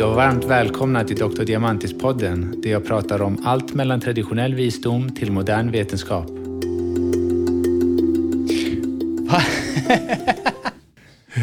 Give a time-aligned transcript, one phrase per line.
[0.00, 1.42] Hej och varmt välkomna till Dr.
[1.42, 6.26] Diamantis-podden där jag pratar om allt mellan traditionell visdom till modern vetenskap.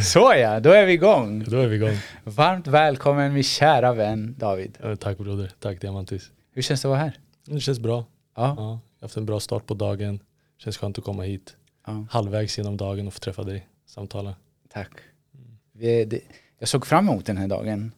[0.03, 1.43] Så ja, då är vi igång.
[1.47, 1.97] Då är vi igång.
[2.23, 4.77] Varmt välkommen min kära vän David.
[4.99, 6.31] Tack broder, tack Diamantis.
[6.51, 7.17] Hur känns det att vara här?
[7.45, 8.05] Det känns bra.
[8.35, 8.41] Ja.
[8.41, 10.19] Ja, jag har haft en bra start på dagen.
[10.57, 11.55] Känns skönt att komma hit.
[11.85, 14.35] ja Halvvägs genom dagen och få träffa dig, samtala.
[14.73, 14.91] tack.
[15.73, 16.21] Det,
[16.59, 17.91] jag såg fram emot den här dagen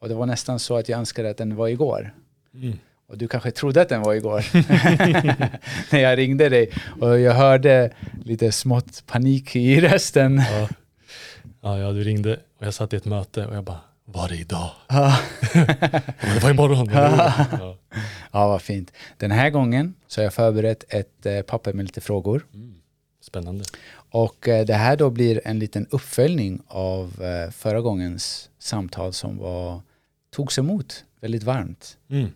[0.00, 2.14] och det var nästan så att jag önskade att den var igår.
[2.54, 2.78] Mm.
[3.08, 4.44] Och du kanske trodde att den var igår.
[5.92, 7.90] När jag ringde dig och jag hörde
[8.24, 10.42] lite smått panik i rösten.
[10.50, 10.68] Ja.
[11.60, 14.36] ja, ja, du ringde och jag satt i ett möte och jag bara, var det
[14.36, 14.70] idag?
[14.88, 15.18] Ja.
[15.54, 16.86] Jag bara, det var imorgon.
[16.86, 17.32] Det var imorgon.
[17.60, 17.76] Ja.
[18.32, 18.92] ja, vad fint.
[19.16, 22.46] Den här gången så har jag förberett ett eh, papper med lite frågor.
[22.54, 22.74] Mm.
[23.20, 23.64] Spännande.
[24.10, 29.38] Och eh, det här då blir en liten uppföljning av eh, förra gångens samtal som
[29.38, 29.82] var,
[30.30, 31.98] togs emot väldigt varmt.
[32.08, 32.28] Mm.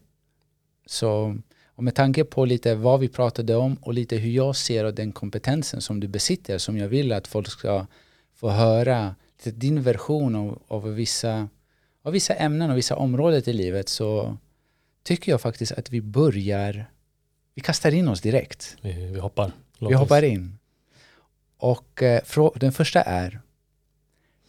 [0.87, 1.37] Så
[1.77, 4.95] och med tanke på lite vad vi pratade om och lite hur jag ser och
[4.95, 7.87] den kompetensen som du besitter som jag vill att folk ska
[8.35, 9.15] få höra
[9.45, 11.49] din version av, av, vissa,
[12.03, 14.37] av vissa ämnen och vissa områden i livet så
[15.03, 16.91] tycker jag faktiskt att vi börjar,
[17.55, 18.77] vi kastar in oss direkt.
[18.81, 19.53] Vi, vi hoppar.
[19.79, 20.59] Låt Vi oss- hoppar in.
[21.57, 22.23] Och eh,
[22.55, 23.41] den första är,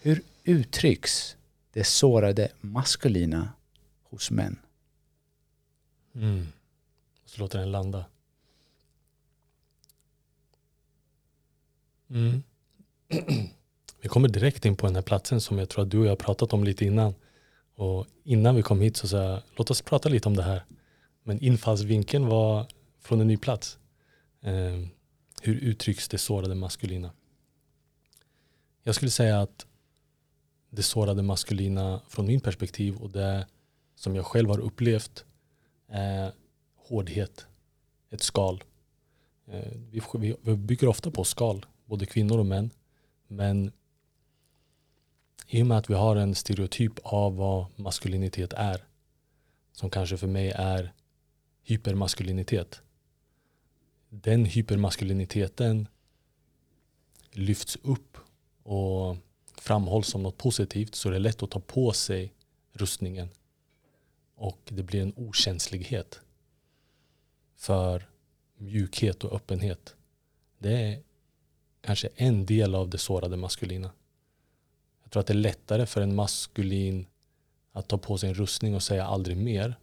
[0.02, 1.35] hur uttrycks
[1.76, 3.50] det sårade maskulina
[4.04, 4.60] hos män?
[6.16, 6.48] Mm.
[7.26, 8.06] Så låter den landa.
[12.10, 12.44] Mm.
[14.02, 16.12] Vi kommer direkt in på den här platsen som jag tror att du och jag
[16.12, 17.16] har pratat om lite innan.
[17.76, 20.66] Och innan vi kom hit så sa jag, låt oss prata lite om det här.
[21.24, 22.68] Men infallsvinkeln var
[23.00, 23.78] från en ny plats.
[24.42, 24.88] Eh,
[25.42, 27.12] hur uttrycks det sårade maskulina?
[28.84, 29.66] Jag skulle säga att
[30.76, 33.48] det sårade maskulina från min perspektiv och det
[33.96, 35.26] som jag själv har upplevt
[35.88, 36.32] är
[36.76, 37.48] hårdhet,
[38.10, 38.64] ett skal.
[39.48, 42.70] Eh, vi, vi, vi bygger ofta på skal, både kvinnor och män.
[43.28, 43.72] Men
[45.48, 48.86] i och med att vi har en stereotyp av vad maskulinitet är,
[49.72, 50.94] som kanske för mig är
[51.64, 52.82] hypermaskulinitet.
[54.10, 55.88] Den hypermaskuliniteten
[57.32, 58.18] lyfts upp
[58.64, 59.18] och
[59.58, 62.34] framhålls som något positivt så det är lätt att ta på sig
[62.74, 63.30] rustningen
[64.36, 66.20] och det blir en okänslighet
[67.56, 68.10] för
[68.58, 69.96] mjukhet och öppenhet.
[70.58, 71.00] Det är
[71.82, 73.92] kanske en del av det sårade maskulina.
[75.04, 77.06] Jag tror att det är lättare för en maskulin
[77.72, 79.76] att ta på sig en rustning och säga aldrig mer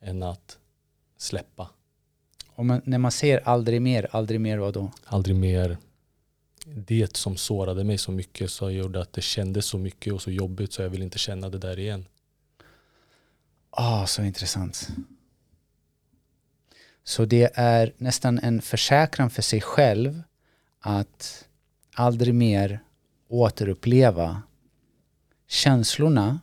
[0.00, 0.58] än att
[1.16, 1.70] släppa.
[2.56, 4.90] Man, när man ser aldrig mer, aldrig mer vad då?
[5.04, 5.78] Aldrig mer
[6.64, 10.30] det som sårade mig så mycket så gjorde att det kändes så mycket och så
[10.30, 12.06] jobbigt så jag vill inte känna det där igen.
[13.70, 14.88] Ah, så intressant.
[17.04, 20.22] Så det är nästan en försäkran för sig själv
[20.80, 21.48] att
[21.94, 22.80] aldrig mer
[23.28, 24.42] återuppleva
[25.46, 26.40] känslorna.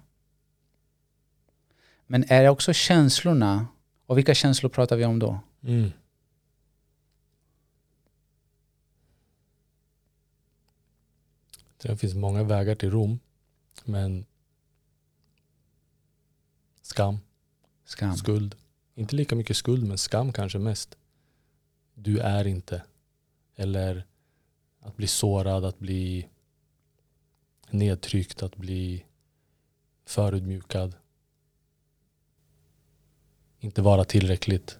[2.08, 3.68] Men är det också känslorna,
[4.06, 5.40] och vilka känslor pratar vi om då?
[5.64, 5.92] Mm.
[11.82, 13.20] Det finns många vägar till Rom.
[13.86, 14.26] Men
[16.82, 17.20] skam,
[17.86, 18.18] Skam.
[18.18, 18.56] skuld.
[18.96, 20.98] Inte lika mycket skuld men skam kanske mest.
[21.94, 22.84] Du är inte.
[23.56, 24.06] Eller
[24.80, 26.28] att bli sårad, att bli
[27.70, 29.06] nedtryckt, att bli
[30.06, 30.94] förödmjukad.
[33.60, 34.80] Inte vara tillräckligt.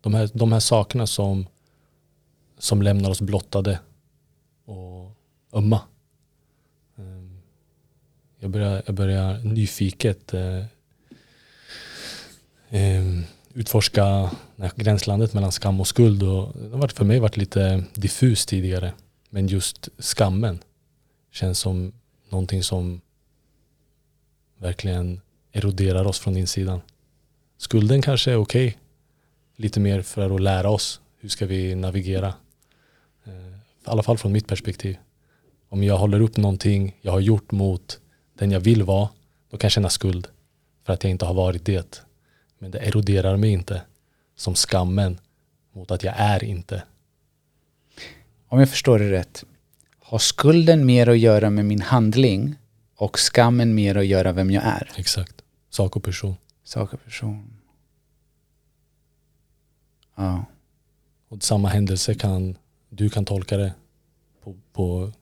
[0.00, 1.46] De här, de här sakerna som,
[2.58, 3.80] som lämnar oss blottade
[4.64, 5.12] och
[5.52, 5.82] ömma.
[8.42, 10.64] Jag börjar, jag börjar nyfiket eh,
[12.70, 13.20] eh,
[13.54, 14.30] utforska
[14.76, 16.22] gränslandet mellan skam och skuld.
[16.22, 18.92] Och det har för mig varit lite diffus tidigare.
[19.30, 20.58] Men just skammen
[21.32, 21.92] känns som
[22.28, 23.00] någonting som
[24.58, 25.20] verkligen
[25.52, 26.80] eroderar oss från insidan.
[27.58, 28.78] Skulden kanske är okej.
[29.56, 32.34] Lite mer för att lära oss hur ska vi navigera.
[33.24, 34.96] Eh, I alla fall från mitt perspektiv.
[35.68, 37.99] Om jag håller upp någonting jag har gjort mot
[38.40, 39.08] den jag vill vara,
[39.50, 40.28] då kan jag känna skuld
[40.84, 42.02] för att jag inte har varit det.
[42.58, 43.82] Men det eroderar mig inte
[44.36, 45.18] som skammen
[45.72, 46.82] mot att jag är inte.
[48.48, 49.44] Om jag förstår det rätt,
[49.98, 52.54] har skulden mer att göra med min handling
[52.96, 54.90] och skammen mer att göra vem jag är?
[54.96, 55.42] Exakt.
[55.70, 56.34] Sak och person.
[56.64, 57.56] Sak och person.
[60.16, 60.44] Ja.
[61.28, 62.56] Och samma händelse kan
[62.88, 63.72] du kan tolka det
[64.44, 65.12] på, på,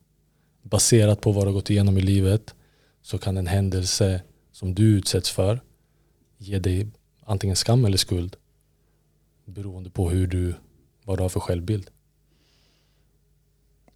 [0.61, 2.55] baserat på vad du har gått igenom i livet
[3.09, 4.21] så kan en händelse
[4.51, 5.61] som du utsätts för
[6.37, 6.87] ger dig
[7.25, 8.35] antingen skam eller skuld
[9.45, 10.53] beroende på hur du,
[11.03, 11.89] vad du har för självbild.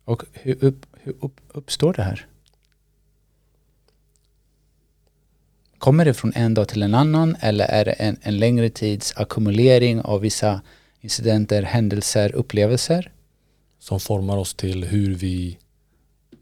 [0.04, 2.28] Och hur, upp, hur upp, uppstår det här?
[5.78, 9.14] Kommer det från en dag till en annan eller är det en, en längre tids
[9.18, 10.62] ackumulering av vissa
[11.02, 13.12] incidenter, händelser, upplevelser?
[13.80, 15.58] Som formar oss till hur vi,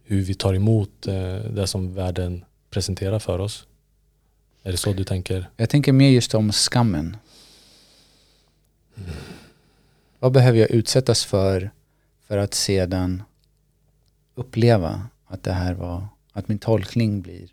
[0.03, 3.67] hur vi tar emot eh, det som världen presenterar för oss.
[4.63, 5.49] Är det så du tänker?
[5.57, 7.17] Jag tänker mer just om skammen.
[8.97, 9.09] Mm.
[10.19, 11.71] Vad behöver jag utsättas för
[12.27, 13.23] för att sedan
[14.35, 17.49] uppleva att det här var, att min tolkning blir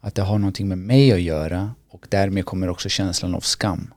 [0.00, 3.94] att det har någonting med mig att göra och därmed kommer också känslan av skam.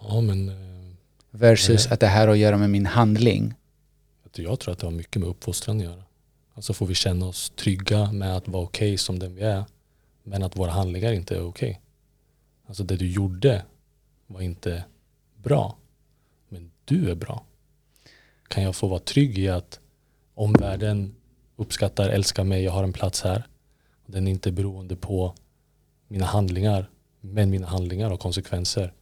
[0.00, 0.94] Ja, men, eh,
[1.30, 3.54] Versus att det här har att göra med min handling.
[4.22, 6.02] Jag tror att det har mycket med uppfostran att göra.
[6.60, 9.64] Så får vi känna oss trygga med att vara okej okay som den vi är.
[10.22, 11.70] Men att våra handlingar inte är okej.
[11.70, 11.80] Okay.
[12.66, 13.64] Alltså det du gjorde
[14.26, 14.84] var inte
[15.36, 15.76] bra.
[16.48, 17.44] Men du är bra.
[18.48, 19.80] Kan jag få vara trygg i att
[20.34, 21.14] omvärlden
[21.56, 23.46] uppskattar, älskar mig, jag har en plats här.
[24.06, 25.34] Den är inte beroende på
[26.08, 26.90] mina handlingar.
[27.20, 28.92] Men mina handlingar har konsekvenser.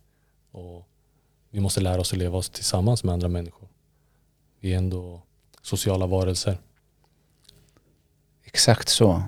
[0.50, 0.88] Och
[1.50, 3.68] vi måste lära oss att leva oss tillsammans med andra människor.
[4.60, 5.22] Vi är ändå
[5.62, 6.58] sociala varelser.
[8.48, 9.22] Exakt så.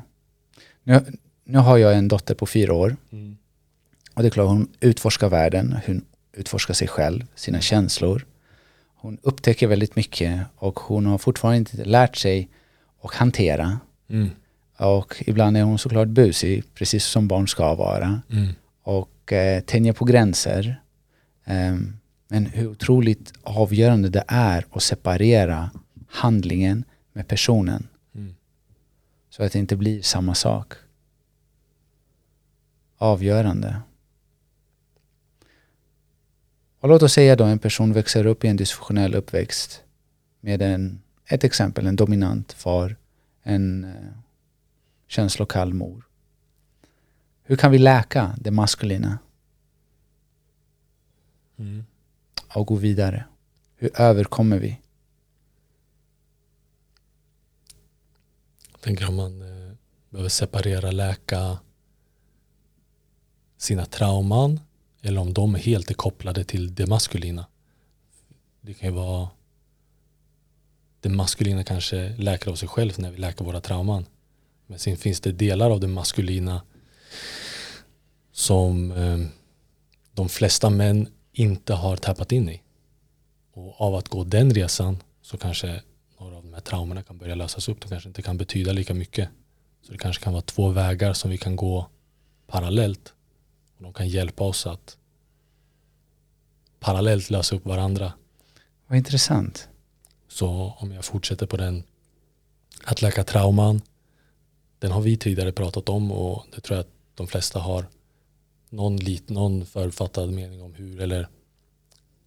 [0.84, 1.04] Nu,
[1.44, 2.96] nu har jag en dotter på fyra år.
[3.12, 3.36] Mm.
[4.14, 5.76] Och det är klart, hon utforskar världen.
[5.86, 8.26] Hon utforskar sig själv, sina känslor.
[8.94, 12.48] Hon upptäcker väldigt mycket och hon har fortfarande inte lärt sig
[13.02, 13.80] att hantera.
[14.10, 14.30] Mm.
[14.76, 18.22] Och ibland är hon såklart busig, precis som barn ska vara.
[18.30, 18.48] Mm.
[18.82, 20.80] Och eh, tänjer på gränser.
[21.46, 21.96] Um,
[22.28, 25.70] men hur otroligt avgörande det är att separera
[26.08, 27.88] handlingen med personen.
[29.30, 30.74] Så att det inte blir samma sak.
[32.96, 33.80] Avgörande.
[36.80, 39.82] Och låt oss säga då en person växer upp i en dysfunktionell uppväxt
[40.40, 42.96] med en, ett exempel, en dominant far,
[43.42, 44.12] en eh,
[45.06, 46.06] känslokall mor.
[47.42, 49.18] Hur kan vi läka det maskulina?
[51.56, 51.84] Mm.
[52.54, 53.24] Och gå vidare.
[53.76, 54.79] Hur överkommer vi?
[58.80, 59.72] Jag tänker om man eh,
[60.10, 61.58] behöver separera, läka
[63.56, 64.60] sina trauman
[65.02, 67.46] eller om de helt är kopplade till det maskulina.
[68.60, 69.28] Det kan ju vara
[71.00, 74.06] det maskulina kanske läker av sig själv när vi läker våra trauman.
[74.66, 76.62] Men sen finns det delar av det maskulina
[78.32, 79.18] som eh,
[80.12, 82.62] de flesta män inte har tappat in i.
[83.52, 85.82] Och av att gå den resan så kanske
[86.60, 87.80] här traumorna kan börja lösas upp.
[87.80, 89.28] De kanske inte kan betyda lika mycket.
[89.82, 91.86] Så det kanske kan vara två vägar som vi kan gå
[92.46, 93.14] parallellt.
[93.76, 94.96] Och de kan hjälpa oss att
[96.80, 98.12] parallellt lösa upp varandra.
[98.86, 99.68] Vad intressant.
[100.28, 101.82] Så om jag fortsätter på den
[102.84, 103.82] att läka trauman
[104.78, 107.86] den har vi tidigare pratat om och det tror jag att de flesta har
[108.68, 111.28] någon, lit, någon förutfattad mening om hur, eller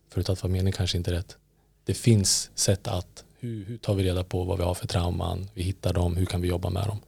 [0.09, 1.37] förutfattad mening kanske inte är rätt.
[1.85, 5.49] Det finns sätt att, hur, hur tar vi reda på vad vi har för trauman,
[5.53, 6.99] vi hittar dem, hur kan vi jobba med dem?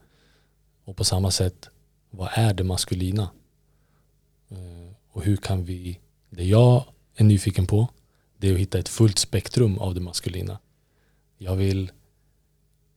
[0.84, 1.70] Och på samma sätt,
[2.10, 3.30] vad är det maskulina?
[4.52, 6.00] Eh, och hur kan vi,
[6.30, 6.84] det jag
[7.16, 7.88] är nyfiken på,
[8.38, 10.60] det är att hitta ett fullt spektrum av det maskulina.
[11.38, 11.92] Jag vill,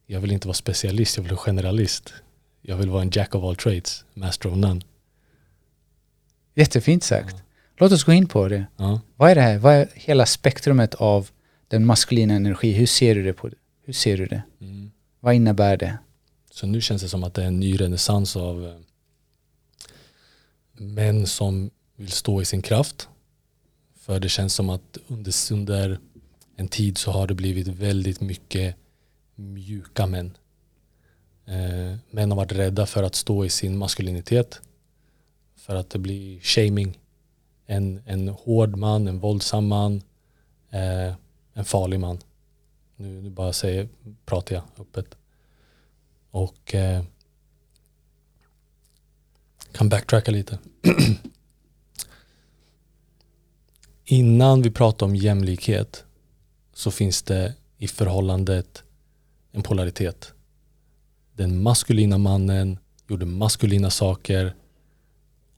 [0.07, 2.13] jag vill inte vara specialist, jag vill vara generalist.
[2.63, 4.81] Jag vill vara en jack of all trades, master of none.
[6.55, 7.35] Jättefint sagt.
[7.35, 7.43] Ja.
[7.77, 8.67] Låt oss gå in på det.
[8.77, 9.01] Ja.
[9.17, 9.59] Vad är det här?
[9.59, 11.31] Vad är hela spektrumet av
[11.69, 12.73] den maskulina energi?
[12.73, 13.33] Hur ser du det?
[13.33, 13.51] På?
[13.83, 14.43] Hur ser du det?
[14.61, 14.91] Mm.
[15.21, 15.99] Vad innebär det?
[16.51, 18.75] Så nu känns det som att det är en ny renässans av eh,
[20.73, 23.09] män som vill stå i sin kraft.
[23.99, 25.99] För det känns som att under, under
[26.57, 28.77] en tid så har det blivit väldigt mycket
[29.35, 30.37] mjuka män.
[31.47, 34.61] Eh, män har varit rädda för att stå i sin maskulinitet.
[35.57, 36.99] För att det blir shaming.
[37.67, 40.03] En, en hård man, en våldsam man,
[40.71, 41.15] eh,
[41.59, 42.19] en farlig man.
[42.97, 43.89] Nu, nu bara säger,
[44.27, 45.17] pratar jag öppet.
[46.31, 47.05] Och eh,
[49.73, 50.59] kan backtracka lite.
[54.05, 56.05] Innan vi pratar om jämlikhet
[56.73, 58.83] så finns det i förhållandet
[59.53, 60.35] en polaritet
[61.39, 64.55] den maskulina mannen gjorde maskulina saker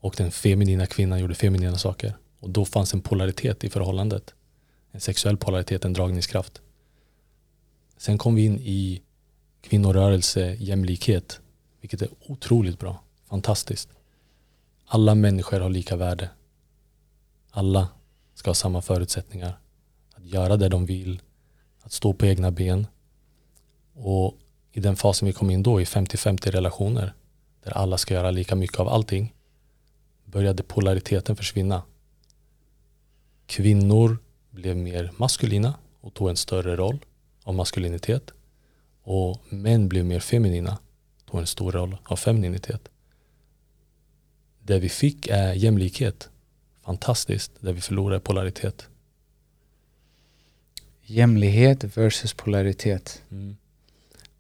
[0.01, 2.17] och den feminina kvinnan gjorde feminina saker.
[2.41, 4.35] Och då fanns en polaritet i förhållandet.
[4.93, 6.61] En sexuell polaritet, en dragningskraft.
[7.97, 9.03] Sen kom vi in i
[9.61, 11.41] kvinnorörelse, jämlikhet,
[11.81, 13.03] vilket är otroligt bra.
[13.29, 13.89] Fantastiskt.
[14.87, 16.31] Alla människor har lika värde.
[17.51, 17.89] Alla
[18.35, 19.59] ska ha samma förutsättningar.
[20.15, 21.23] Att göra det de vill,
[21.81, 22.87] att stå på egna ben.
[23.95, 24.37] Och
[24.73, 27.15] i den fasen vi kom in då, i 50-50 relationer,
[27.65, 29.35] där alla ska göra lika mycket av allting,
[30.25, 31.83] började polariteten försvinna.
[33.47, 34.19] Kvinnor
[34.51, 37.05] blev mer maskulina och tog en större roll
[37.43, 38.31] av maskulinitet.
[39.03, 40.79] Och män blev mer feminina,
[41.31, 42.89] tog en stor roll av femininitet.
[44.63, 46.29] Det vi fick är jämlikhet.
[46.85, 47.53] Fantastiskt.
[47.61, 48.89] Det vi förlorar är polaritet.
[51.03, 53.23] Jämlikhet versus polaritet.
[53.31, 53.57] Mm.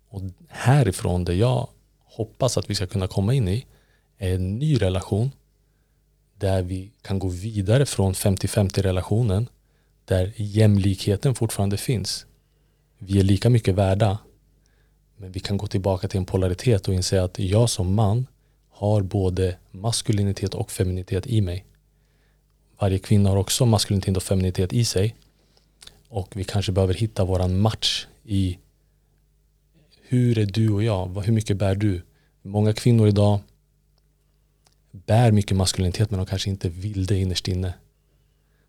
[0.08, 1.68] Och härifrån det jag
[2.04, 3.66] hoppas att vi ska kunna komma in i
[4.18, 5.30] är en ny relation
[6.34, 9.48] där vi kan gå vidare från 50-50 relationen
[10.10, 12.26] där jämlikheten fortfarande finns.
[12.98, 14.18] Vi är lika mycket värda
[15.16, 18.26] men vi kan gå tillbaka till en polaritet och inse att jag som man
[18.68, 21.64] har både maskulinitet och feminitet i mig.
[22.78, 25.16] Varje kvinna har också maskulinitet och feminitet i sig.
[26.08, 28.58] Och vi kanske behöver hitta våran match i
[30.02, 31.22] hur är du och jag?
[31.22, 32.02] Hur mycket bär du?
[32.42, 33.40] Många kvinnor idag
[34.90, 37.74] bär mycket maskulinitet men de kanske inte vill det innerst inne.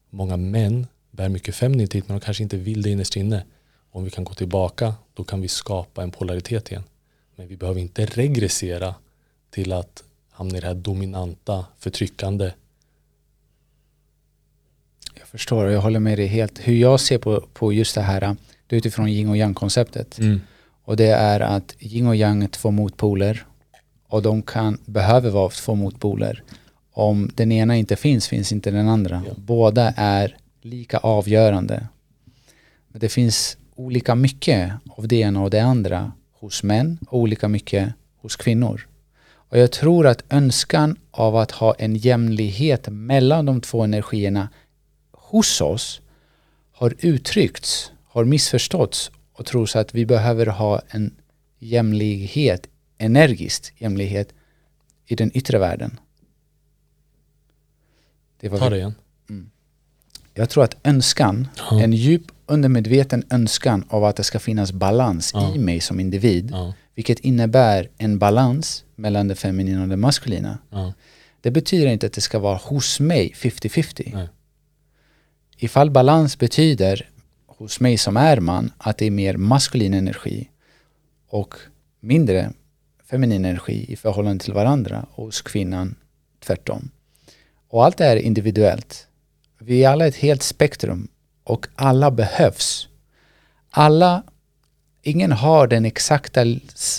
[0.10, 3.44] Många män bär mycket femininitet men de kanske inte vill det innerst inne.
[3.91, 6.84] Om vi kan gå tillbaka då kan vi skapa en polaritet igen.
[7.36, 8.96] Men vi behöver inte regressera
[9.50, 12.51] till att hamna i det här dominanta, förtryckande.
[15.20, 16.60] Jag förstår och jag håller med dig helt.
[16.60, 18.36] Hur jag ser på, på just det här,
[18.68, 20.20] det är utifrån yin och yang konceptet.
[20.20, 20.41] Mm.
[20.84, 23.46] Och det är att yin och yang är två motpoler
[24.08, 26.44] och de kan, behöver vara två motpoler.
[26.94, 29.24] Om den ena inte finns, finns inte den andra.
[29.27, 29.34] Ja.
[29.38, 31.88] Båda är lika avgörande.
[32.88, 37.48] Men det finns olika mycket av det ena och det andra hos män och olika
[37.48, 38.88] mycket hos kvinnor.
[39.24, 44.50] Och jag tror att önskan av att ha en jämlikhet mellan de två energierna
[45.12, 46.01] hos oss
[46.72, 51.15] har uttryckts, har missförståtts och tros att vi behöver ha en
[51.60, 54.34] jämlikhet, energiskt jämlikhet
[55.06, 56.00] i den yttre världen.
[58.39, 58.96] Det var Ta det igen.
[60.33, 61.81] Jag tror att önskan, ja.
[61.81, 65.55] en djup undermedveten önskan av att det ska finnas balans ja.
[65.55, 66.73] i mig som individ, ja.
[66.95, 70.57] vilket innebär en balans mellan det feminina och det maskulina.
[71.41, 74.27] Det betyder inte att det ska vara hos mig 50-50.
[75.57, 77.09] Ifall balans betyder
[77.47, 80.50] hos mig som är man att det är mer maskulin energi
[81.27, 81.53] och
[82.00, 82.53] mindre
[83.09, 85.95] feminin energi i förhållande till varandra och hos kvinnan
[86.39, 86.91] tvärtom.
[87.67, 89.07] Och allt det här är individuellt.
[89.63, 91.08] Vi är alla ett helt spektrum
[91.44, 92.88] och alla behövs.
[93.70, 94.24] Alla,
[95.01, 96.44] ingen har den exakta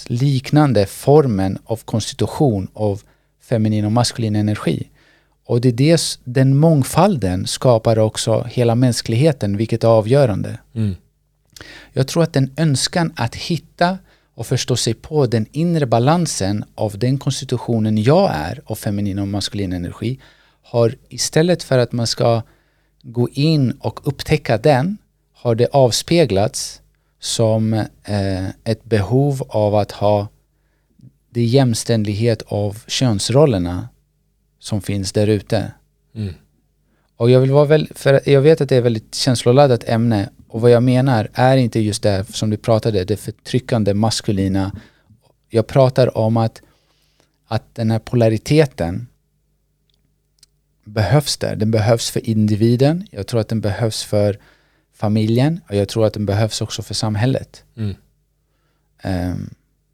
[0.07, 3.03] liknande formen av konstitution av
[3.41, 4.89] feminin och maskulin energi.
[5.45, 10.59] Och det är det, den mångfalden skapar också hela mänskligheten, vilket är avgörande.
[10.75, 10.97] Mm.
[11.93, 13.99] Jag tror att den önskan att hitta
[14.35, 19.29] och förstå sig på den inre balansen av den konstitutionen jag är av feminin och
[19.29, 20.21] maskulin energi
[20.63, 22.43] har istället för att man ska
[23.03, 24.99] gå in och upptäcka den
[25.33, 26.81] har det avspeglats
[27.21, 27.73] som
[28.05, 30.29] eh, ett behov av att ha
[31.31, 33.89] det jämställdhet av könsrollerna
[34.59, 35.73] som finns där ute.
[36.15, 36.35] Mm.
[37.17, 40.29] Och jag vill vara väl, för jag vet att det är ett väldigt känsloladdat ämne
[40.49, 44.73] och vad jag menar är inte just det som du pratade, det förtryckande maskulina.
[45.49, 46.63] Jag pratar om att,
[47.47, 49.07] att den här polariteten
[50.85, 51.57] behövs där.
[51.57, 54.39] Den behövs för individen, jag tror att den behövs för
[54.95, 57.65] familjen och jag tror att den behövs också för samhället.
[57.77, 57.95] Mm.
[59.05, 59.51] Um,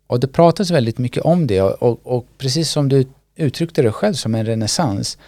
[0.07, 3.93] och det pratas väldigt mycket om det och, och, och, precis som du uttryckte det
[3.93, 5.19] själv som en renässans.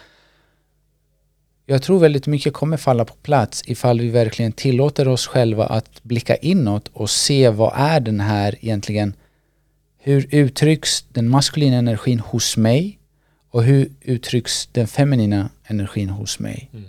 [1.65, 6.03] Jag tror väldigt mycket kommer falla på plats ifall vi verkligen tillåter oss själva att
[6.03, 9.13] blicka inåt och se vad är den här egentligen,
[9.97, 13.00] hur uttrycks den maskulina energin hos mig
[13.51, 16.69] och hur uttrycks den feminina energin hos mig?
[16.73, 16.85] Mm.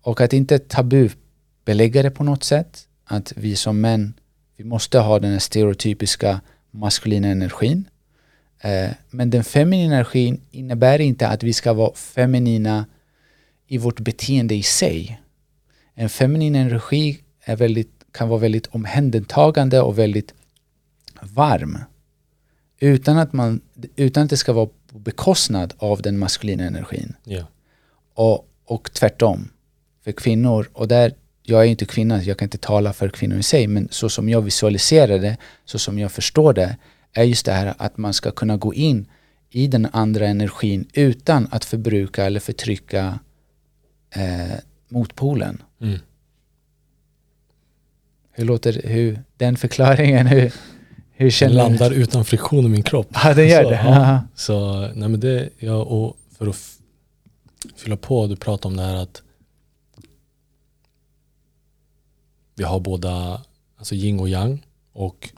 [0.00, 4.14] Och att inte tabubelägga det på något sätt, att vi som män,
[4.56, 6.40] vi måste ha den här stereotypiska
[6.70, 7.88] maskulina energin.
[8.60, 12.86] Eh, men den feminina energin innebär inte att vi ska vara feminina
[13.66, 15.20] i vårt beteende i sig.
[15.94, 20.34] En feminin energi är väldigt, kan vara väldigt omhändertagande och väldigt
[21.20, 21.78] varm.
[22.80, 23.60] Utan att, man,
[23.96, 27.14] utan att det ska vara på bekostnad av den maskulina energin.
[27.26, 27.46] Yeah.
[28.14, 29.50] Och, och tvärtom.
[30.04, 33.42] För kvinnor, och där, jag är inte kvinna, jag kan inte tala för kvinnor i
[33.42, 36.76] sig, men så som jag visualiserar det, så som jag förstår det,
[37.12, 39.06] är just det här att man ska kunna gå in
[39.50, 43.18] i den andra energin utan att förbruka eller förtrycka
[44.10, 44.58] eh,
[44.88, 45.62] motpolen.
[45.80, 45.98] Mm.
[48.32, 50.26] Hur låter hur, den förklaringen?
[50.26, 50.52] Hur,
[51.16, 53.08] hur Den känner landar utan friktion i min kropp.
[53.24, 53.76] Ja, det gör Så, det.
[53.76, 54.20] ja.
[54.34, 56.78] Så nej men det, ja, och för att
[57.76, 59.22] fylla på, du pratade om det här att
[62.54, 63.42] vi har båda
[63.76, 65.30] alltså yin och yang och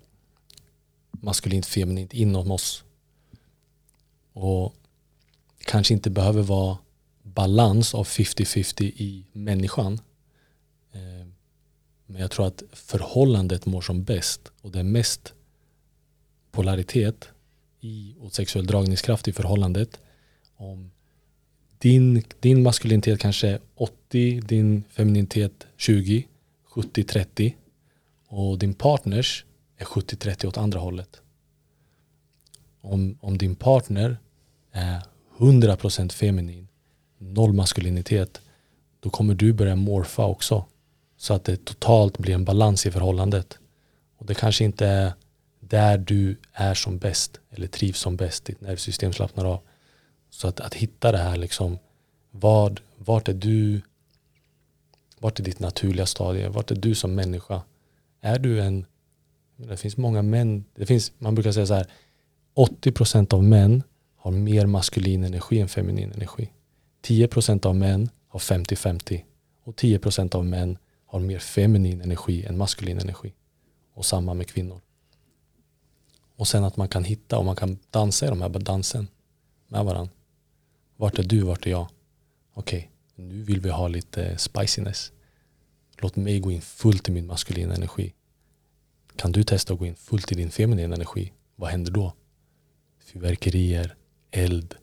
[1.11, 2.85] maskulint feminint inom oss.
[4.33, 4.75] Och
[5.59, 6.79] det kanske inte behöver vara
[7.23, 10.01] balans av 50-50 i människan.
[10.93, 11.27] Eh,
[12.07, 15.33] Men jag tror att förhållandet mår som bäst och det är mest
[16.57, 17.29] polaritet
[17.81, 20.01] i, och sexuell dragningskraft i förhållandet.
[20.57, 20.91] Om
[21.79, 26.27] din, din maskulinitet kanske är 80, din femininitet 20,
[26.75, 27.53] 70-30
[28.29, 29.45] och din partners
[29.77, 31.21] är 70-30 åt andra hållet.
[32.81, 34.17] Om, om din partner
[34.73, 35.03] är
[35.39, 36.69] 100% feminin,
[37.19, 38.41] noll maskulinitet,
[39.01, 40.65] då kommer du börja morfa också.
[41.17, 43.59] Så att det totalt blir en balans i förhållandet.
[44.19, 45.13] Och det kanske inte är
[45.69, 49.61] där du är som bäst eller trivs som bäst, ditt nervsystem slappnar av.
[50.31, 51.79] Så att, att hitta det här liksom,
[52.31, 53.81] vad, vart är du,
[55.19, 57.63] vart är ditt naturliga stadie, vart är du som människa?
[58.21, 58.87] Är du en,
[59.57, 61.87] det finns många män, det finns, man brukar säga så här,
[62.55, 63.83] 80% av män
[64.17, 66.53] har mer maskulin energi än feminin energi.
[67.03, 69.23] 10% av män har 50-50
[69.65, 73.35] och 10% av män har mer feminin energi än maskulin energi.
[73.95, 74.81] Och samma med kvinnor.
[76.37, 79.09] Och sen att man kan hitta och man kan dansa i de här dansen
[79.69, 80.13] med varandra.
[80.97, 81.89] Vart är du, vart är jag?
[82.55, 85.13] Okej, nu vill vi ha lite spiciness.
[85.99, 88.15] Låt mig gå in fullt i min maskulina energi.
[89.17, 91.33] Kan du testa att gå in fullt i din feminina energi?
[91.57, 92.13] Vad händer då?
[92.99, 93.95] Fyrverkerier,
[94.31, 94.75] eld,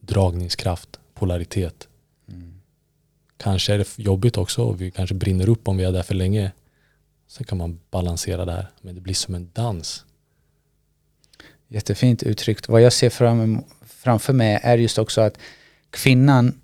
[0.00, 1.88] dragningskraft, polaritet.
[3.36, 6.14] Kanske är det jobbigt också och vi kanske brinner upp om vi är där för
[6.14, 6.52] länge.
[7.26, 8.70] Sen kan man balansera där.
[8.80, 10.04] Men det blir som en dans.
[11.72, 12.68] Jättefint uttryckt.
[12.68, 15.38] Vad jag ser fram, framför mig är just också att
[15.90, 16.60] kvinnan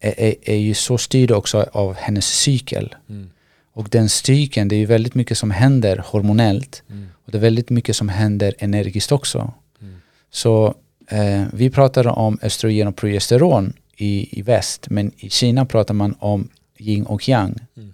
[0.00, 2.94] är, är, är ju så styrd också av hennes cykel.
[3.08, 3.30] Mm.
[3.72, 6.82] Och den cykeln, det är ju väldigt mycket som händer hormonellt.
[6.90, 7.08] Mm.
[7.24, 9.52] Och det är väldigt mycket som händer energiskt också.
[9.80, 9.94] Mm.
[10.30, 10.74] Så
[11.08, 16.14] eh, vi pratar om östrogen och progesteron i, i väst, men i Kina pratar man
[16.18, 16.48] om
[16.78, 17.54] yin och yang.
[17.76, 17.92] Mm.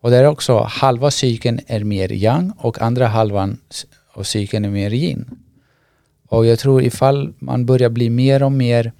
[0.00, 3.58] Och där är också halva cykeln är mer yang och andra halvan
[4.16, 5.30] och psyken cykeln är mer yin.
[6.28, 8.92] Och jag tror ifall man börjar bli mer och mer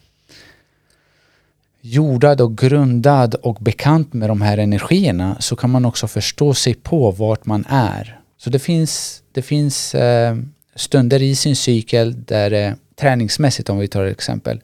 [1.81, 6.75] jordad och grundad och bekant med de här energierna så kan man också förstå sig
[6.75, 8.21] på vart man är.
[8.39, 10.37] Så det finns, det finns eh,
[10.75, 14.61] stunder i sin cykel där eh, träningsmässigt om vi tar ett exempel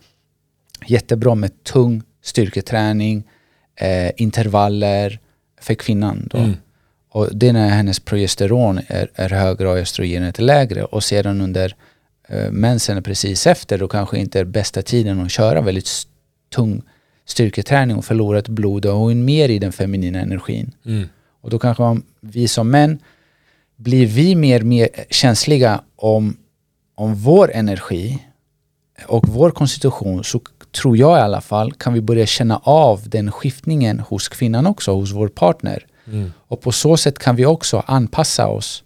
[0.86, 3.22] jättebra med tung styrketräning,
[3.76, 5.18] eh, intervaller
[5.60, 6.28] för kvinnan.
[6.30, 6.38] Då.
[6.38, 6.56] Mm.
[7.14, 10.84] Och det är när hennes progesteron är, är högre och östrogenet är lägre.
[10.84, 11.74] Och sedan under
[12.28, 15.88] eh, mensen precis efter då kanske inte är bästa tiden att köra väldigt
[16.54, 16.82] tung
[17.24, 20.70] styrketräning och förlora ett blod och gå in mer i den feminina energin.
[20.86, 21.08] Mm.
[21.40, 22.98] Och då kanske man, vi som män
[23.76, 26.36] blir vi mer, mer känsliga om,
[26.94, 28.18] om vår energi
[29.06, 30.40] och vår konstitution så
[30.82, 34.92] tror jag i alla fall kan vi börja känna av den skiftningen hos kvinnan också,
[34.92, 35.86] hos vår partner.
[36.06, 36.32] Mm.
[36.36, 38.84] Och på så sätt kan vi också anpassa oss.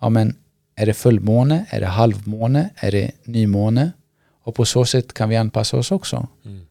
[0.00, 0.36] Ja men
[0.76, 3.92] är det fullmåne, är det halvmåne, är det nymåne?
[4.42, 6.28] Och på så sätt kan vi anpassa oss också.
[6.44, 6.66] Mm.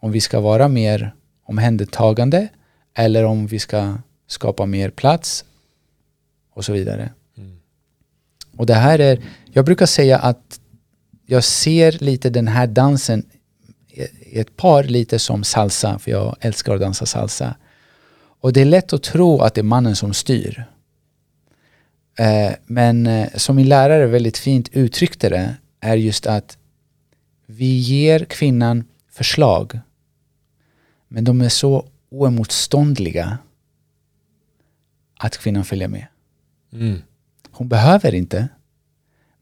[0.00, 2.48] Om vi ska vara mer omhändertagande
[2.94, 3.94] eller om vi ska
[4.26, 5.44] skapa mer plats
[6.54, 7.10] och så vidare.
[7.36, 7.60] Mm.
[8.56, 10.60] Och det här är, jag brukar säga att
[11.26, 13.24] jag ser lite den här dansen
[14.20, 17.54] i ett par lite som salsa, för jag älskar att dansa salsa.
[18.42, 20.64] Och det är lätt att tro att det är mannen som styr.
[22.18, 26.58] Eh, men eh, som min lärare väldigt fint uttryckte det är just att
[27.46, 29.80] vi ger kvinnan förslag
[31.08, 33.38] men de är så oemotståndliga
[35.18, 36.06] att kvinnan följer med.
[36.72, 37.02] Mm.
[37.50, 38.48] Hon behöver inte,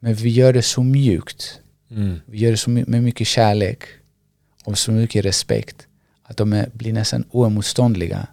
[0.00, 1.60] men vi gör det så mjukt.
[1.90, 2.20] Mm.
[2.26, 3.82] Vi gör det så med mycket kärlek
[4.64, 5.86] och så mycket respekt
[6.22, 8.26] att de är, blir nästan oemotståndliga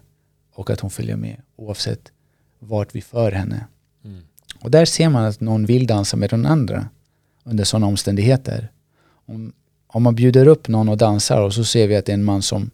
[0.58, 2.12] och att hon följer med oavsett
[2.58, 3.66] vart vi för henne.
[4.04, 4.22] Mm.
[4.60, 6.88] Och där ser man att någon vill dansa med den andra
[7.44, 8.72] under sådana omständigheter.
[9.26, 9.52] Om,
[9.86, 12.24] om man bjuder upp någon och dansar och så ser vi att det är en
[12.24, 12.70] man som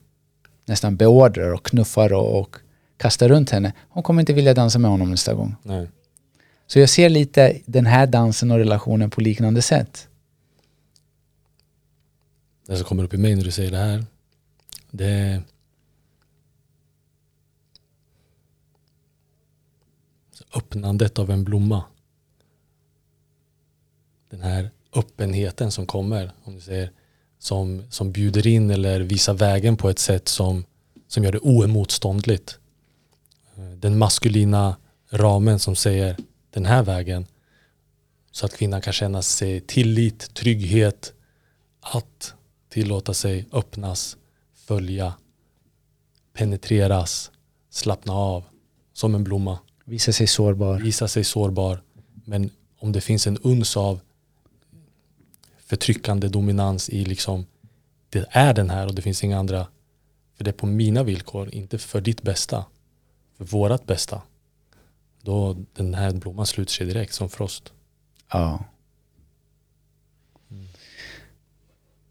[0.64, 2.56] nästan beordrar och knuffar och, och
[2.96, 3.72] kastar runt henne.
[3.88, 5.56] Hon kommer inte vilja dansa med honom nästa gång.
[5.62, 5.88] Nej.
[6.66, 10.08] Så jag ser lite den här dansen och relationen på liknande sätt.
[12.66, 14.04] det som kommer upp i mig när du säger det här.
[14.90, 15.42] Det är
[20.54, 21.84] öppnandet av en blomma.
[24.30, 26.90] Den här öppenheten som kommer, om du säger,
[27.38, 30.64] som, som bjuder in eller visar vägen på ett sätt som,
[31.08, 32.58] som gör det oemotståndligt.
[33.76, 34.76] Den maskulina
[35.10, 36.16] ramen som säger
[36.50, 37.26] den här vägen
[38.30, 41.12] så att kvinnan kan känna sig tillit, trygghet,
[41.80, 42.34] att
[42.68, 44.16] tillåta sig öppnas,
[44.54, 45.14] följa,
[46.32, 47.30] penetreras,
[47.70, 48.44] slappna av
[48.92, 49.58] som en blomma.
[49.84, 50.78] Visa sig sårbar.
[50.78, 51.82] Visa sig sårbar.
[52.24, 54.00] Men om det finns en uns av
[55.66, 57.46] förtryckande dominans i liksom
[58.10, 59.66] det är den här och det finns inga andra.
[60.36, 62.64] För det är på mina villkor, inte för ditt bästa.
[63.36, 64.22] För vårat bästa.
[65.22, 67.72] Då den här blomman sluter sig direkt som frost.
[68.32, 68.64] Ja.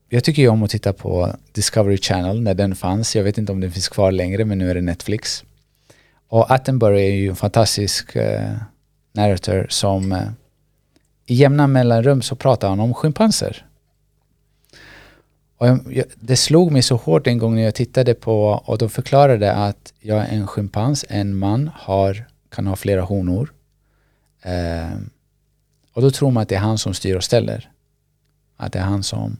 [0.09, 3.15] Jag tycker ju om att titta på Discovery Channel när den fanns.
[3.15, 5.43] Jag vet inte om den finns kvar längre men nu är det Netflix.
[6.33, 8.51] Och Attenborough är ju en fantastisk eh,
[9.11, 10.29] narrator som eh,
[11.25, 13.65] i jämna mellanrum så pratar han om schimpanser.
[15.57, 18.89] Och jag, det slog mig så hårt en gång när jag tittade på och de
[18.89, 23.53] förklarade att jag är en schimpans, en man har, kan ha flera honor.
[24.41, 24.97] Eh,
[25.93, 27.71] och då tror man att det är han som styr och ställer.
[28.57, 29.37] Att det är han som...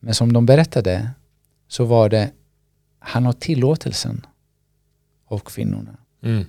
[0.00, 1.10] Men som de berättade
[1.68, 2.30] så var det,
[2.98, 4.26] han har tillåtelsen
[5.26, 5.96] av kvinnorna.
[6.22, 6.44] Mm.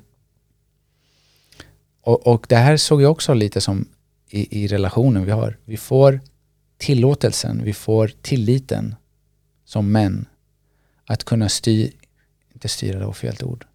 [2.01, 3.87] Och, och det här såg jag också lite som
[4.29, 5.57] i, i relationen vi har.
[5.65, 6.19] Vi får
[6.77, 8.95] tillåtelsen, vi får tilliten
[9.65, 10.25] som män
[11.05, 11.91] att kunna styra,
[12.53, 13.65] inte styra det var fel ord,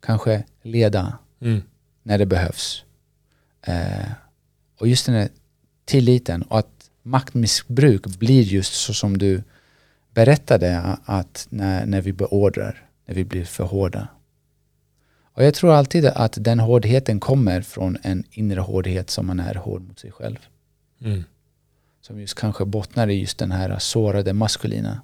[0.00, 1.62] kanske leda Mm.
[2.02, 2.84] när det behövs.
[3.62, 4.10] Eh,
[4.78, 5.28] och just den här
[5.84, 9.42] tilliten och att maktmissbruk blir just så som du
[10.14, 14.08] berättade att när, när vi beordrar, när vi blir för hårda.
[15.34, 19.54] Och jag tror alltid att den hårdheten kommer från en inre hårdhet som man är
[19.54, 20.36] hård mot sig själv.
[21.00, 21.24] Mm.
[22.00, 25.02] Som just kanske bottnar i just den här sårade maskulina.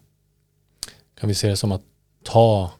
[1.14, 1.82] Kan vi se det som att
[2.22, 2.72] ta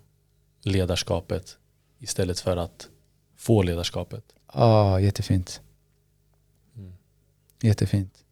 [0.62, 1.56] ledarskapet
[1.98, 2.88] istället för att
[3.36, 4.24] få ledarskapet?
[4.54, 5.60] Ja, jättefint.
[6.76, 6.92] Mm.
[7.60, 8.24] Jättefint.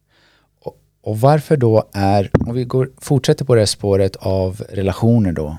[0.59, 5.31] Och, och varför då är, om vi går, fortsätter på det här spåret av relationer
[5.31, 5.57] då.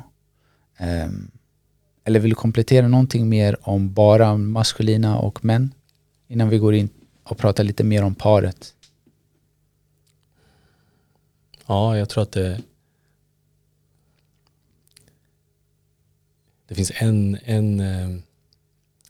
[0.78, 1.30] Ehm,
[2.04, 5.74] eller vill du komplettera någonting mer om bara maskulina och män?
[6.28, 6.88] Innan vi går in
[7.22, 8.74] och pratar lite mer om paret.
[11.66, 12.60] Ja, jag tror att det
[16.68, 18.08] Det finns en, en, eh,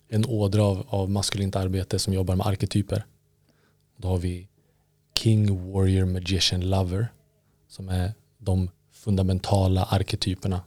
[0.09, 3.05] en ådra av, av maskulint arbete som jobbar med arketyper.
[3.97, 4.49] Då har vi
[5.15, 7.09] King, Warrior, Magician, Lover
[7.69, 10.61] som är de fundamentala arketyperna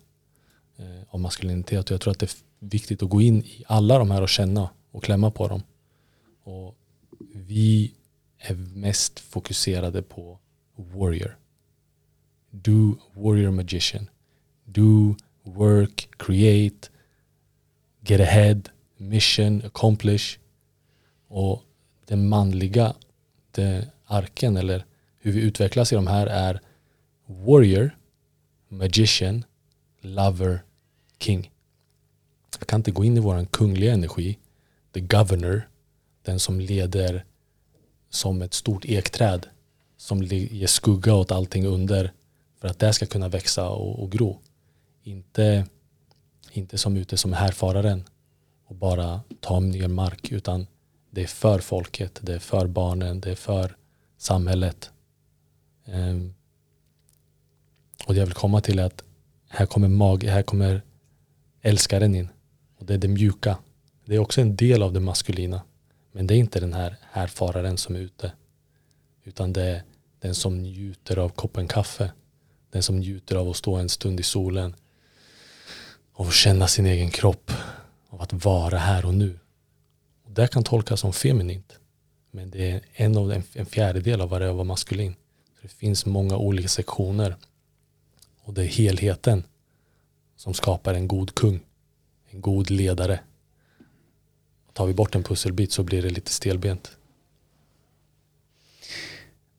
[0.82, 1.86] Eh, av maskulinitet.
[1.86, 4.30] Och jag tror att det är viktigt att gå in i alla de här och
[4.30, 5.64] känna och klämma på dem.
[6.44, 6.76] Och
[7.34, 7.94] vi
[8.38, 10.40] är mest fokuserade på
[10.76, 11.38] Warrior.
[12.52, 14.10] Do Warrior Magician.
[14.66, 16.90] Do work, create,
[18.00, 18.62] get ahead,
[18.98, 20.40] mission, accomplish.
[21.28, 21.64] Och
[22.06, 22.94] den manliga
[23.52, 24.86] det arken eller
[25.20, 26.62] hur vi utvecklas i de här är
[27.26, 27.98] warrior,
[28.68, 29.46] magician,
[30.02, 30.64] lover,
[31.22, 31.52] king.
[32.60, 34.38] Jag kan inte gå in i våran kungliga energi,
[34.94, 35.70] the governor,
[36.22, 37.26] den som leder
[38.10, 39.48] som ett stort ekträd
[39.98, 42.12] som ger skugga åt allting under
[42.60, 44.40] för att det ska kunna växa och, och gro.
[45.04, 45.66] Inte,
[46.52, 48.04] inte som ute som härfararen
[48.66, 50.68] och bara ta ner mark utan
[51.10, 53.76] det är för folket, det är för barnen, det är för
[54.18, 54.92] samhället.
[55.86, 56.34] Um,
[58.08, 59.04] och det jag vill komma till är att
[59.48, 60.82] här kommer mag, här kommer
[61.62, 62.30] älskaren in.
[62.78, 63.58] Och det är det mjuka.
[64.06, 65.62] Det är också en del av det maskulina.
[66.12, 68.32] Men det är inte den här härfararen som är ute.
[69.24, 69.84] Utan det är
[70.20, 72.12] den som njuter av koppen kaffe.
[72.72, 74.76] Den som njuter av att stå en stund i solen.
[76.14, 77.52] Och känna sin egen kropp.
[78.10, 79.40] Av att vara här och nu.
[80.24, 81.80] Och det kan tolkas som feminint.
[82.32, 85.16] Men det är en, av, en, en fjärdedel av vad det är att vara maskulin.
[85.56, 87.36] Så det finns många olika sektioner.
[88.44, 89.44] Och det är helheten
[90.42, 91.60] som skapar en god kung.
[92.30, 93.20] En god ledare.
[94.68, 96.98] Och tar vi bort en pusselbit så blir det lite stelbent.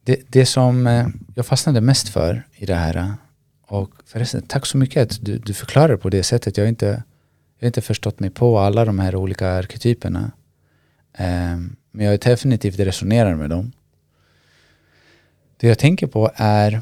[0.05, 3.14] Det, det som eh, jag fastnade mest för i det här,
[3.66, 6.57] och förresten tack så mycket att du, du förklarar på det sättet.
[6.57, 7.03] Jag har, inte,
[7.59, 10.33] jag har inte förstått mig på alla de här olika arketyperna.
[11.12, 11.57] Eh,
[11.90, 13.73] men jag definitivt resonerar med dem.
[15.57, 16.81] Det jag tänker på är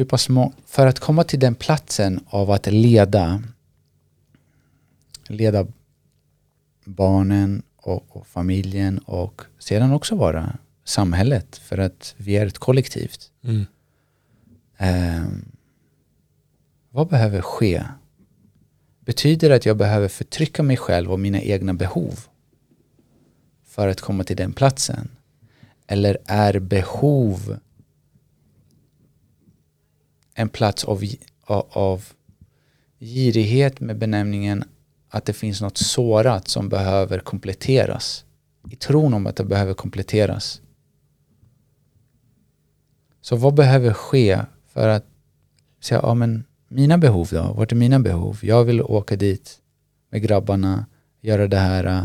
[0.00, 3.42] hur pass må- för att komma till den platsen av att leda
[5.28, 5.66] leda
[6.84, 13.30] barnen och, och familjen och sedan också vara samhället för att vi är ett kollektivt.
[13.44, 13.66] Mm.
[14.76, 15.44] Ehm,
[16.90, 17.84] vad behöver ske?
[19.00, 22.26] Betyder det att jag behöver förtrycka mig själv och mina egna behov
[23.64, 25.08] för att komma till den platsen?
[25.86, 27.58] Eller är behov
[30.40, 31.02] en plats av,
[31.44, 32.04] av, av
[32.98, 34.64] girighet med benämningen
[35.08, 38.24] att det finns något sårat som behöver kompletteras?
[38.70, 40.60] I tron om att det behöver kompletteras.
[43.20, 45.04] Så vad behöver ske för att
[45.80, 47.52] säga, ja men mina behov då?
[47.56, 48.38] Vart är mina behov?
[48.42, 49.58] Jag vill åka dit
[50.10, 50.86] med grabbarna,
[51.20, 51.84] göra det här.
[51.84, 52.04] Äh,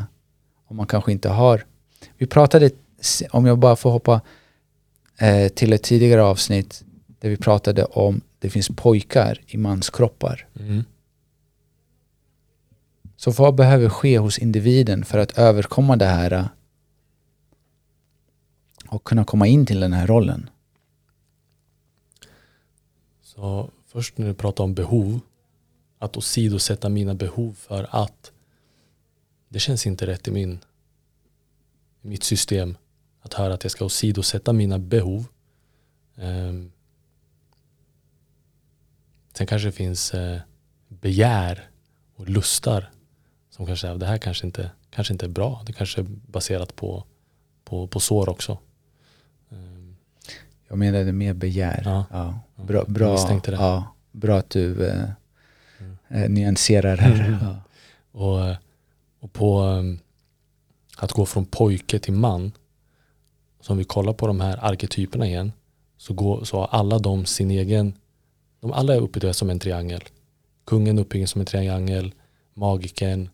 [0.67, 1.65] om man kanske inte har.
[2.17, 2.69] Vi pratade,
[3.31, 4.21] om jag bara får hoppa
[5.17, 6.84] eh, till ett tidigare avsnitt
[7.25, 10.47] där vi pratade om det finns pojkar i manskroppar.
[10.59, 10.83] Mm.
[13.15, 16.45] Så vad behöver ske hos individen för att överkomma det här äh,
[18.87, 20.49] och kunna komma in till den här rollen?
[23.21, 25.19] Så först när du pratar om behov,
[25.99, 28.31] att åsidosätta mina behov för att
[29.49, 30.59] det känns inte rätt i, min,
[32.01, 32.77] mitt system
[33.21, 35.25] att höra att jag ska åsidosätta mina behov.
[36.15, 36.71] Ehm,
[39.37, 40.39] sen kanske det finns eh,
[40.87, 41.69] begär
[42.15, 42.89] och lustar
[43.49, 45.63] som kanske är, det här kanske inte, kanske inte är bra.
[45.65, 47.03] Det kanske är baserat på,
[47.63, 48.57] på, på sår också.
[49.51, 49.95] Ehm,
[50.67, 51.81] Jag menade mer begär.
[51.85, 52.05] Ja.
[52.11, 52.39] Ja.
[52.63, 53.17] Bra, bra.
[53.59, 55.09] Ja, bra att du eh,
[55.79, 55.97] Mm.
[56.09, 57.27] eh, nyanserar här.
[57.27, 57.37] Mm.
[57.41, 57.55] Ja.
[58.11, 58.55] Och,
[59.19, 59.99] och på um,
[60.97, 62.51] att gå från pojke till man.
[63.61, 65.51] Så om vi kollar på de här arketyperna igen.
[65.97, 67.93] Så, går, så har alla de sin egen.
[68.65, 70.01] De alla är uppbyggda som en triangel.
[70.65, 72.13] Kungen uppbyggd som en triangel.
[72.53, 73.29] Magiken.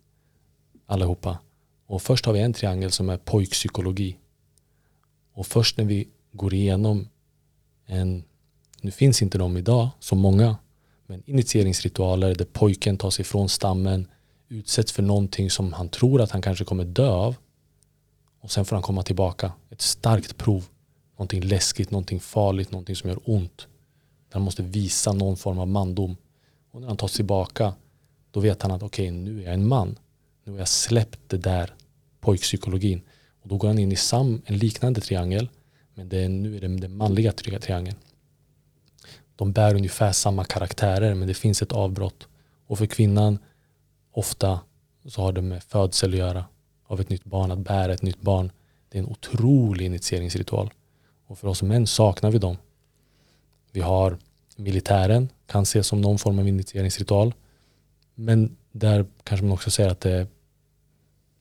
[0.86, 1.38] Allihopa.
[1.86, 4.18] Och först har vi en triangel som är pojkpsykologi.
[5.34, 7.10] Och först när vi går igenom
[7.86, 8.24] en.
[8.82, 10.56] Nu finns inte de idag så många.
[11.08, 14.08] Men initieringsritualer där pojken tas ifrån stammen,
[14.50, 17.36] utsätts för någonting som han tror att han kanske kommer dö av.
[18.42, 19.52] Och sen får han komma tillbaka.
[19.70, 20.66] Ett starkt prov.
[21.18, 23.68] Någonting läskigt, någonting farligt, någonting som gör ont.
[24.32, 26.18] Där han måste visa någon form av mandom.
[26.72, 27.74] Och när han tas tillbaka,
[28.32, 30.00] då vet han att okej, nu är jag en man.
[30.44, 31.74] Nu har jag släppt det där
[32.20, 33.02] pojkpsykologin.
[33.42, 35.50] Och då går han in i sam, en liknande triangel.
[35.94, 37.98] Men det är, nu är det den manliga triangeln
[39.42, 42.28] de bär ungefär samma karaktärer men det finns ett avbrott.
[42.68, 43.40] Och för kvinnan
[44.12, 44.60] ofta
[45.06, 46.46] så har det med födsel att göra.
[46.88, 48.52] Av ett nytt barn, att bära ett nytt barn.
[48.90, 50.74] Det är en otrolig initieringsritual.
[51.28, 52.58] Och för oss män saknar vi dem.
[53.72, 54.18] Vi har
[54.56, 57.34] militären, kan ses som någon form av initieringsritual.
[58.16, 60.28] Men där kanske man också säger att det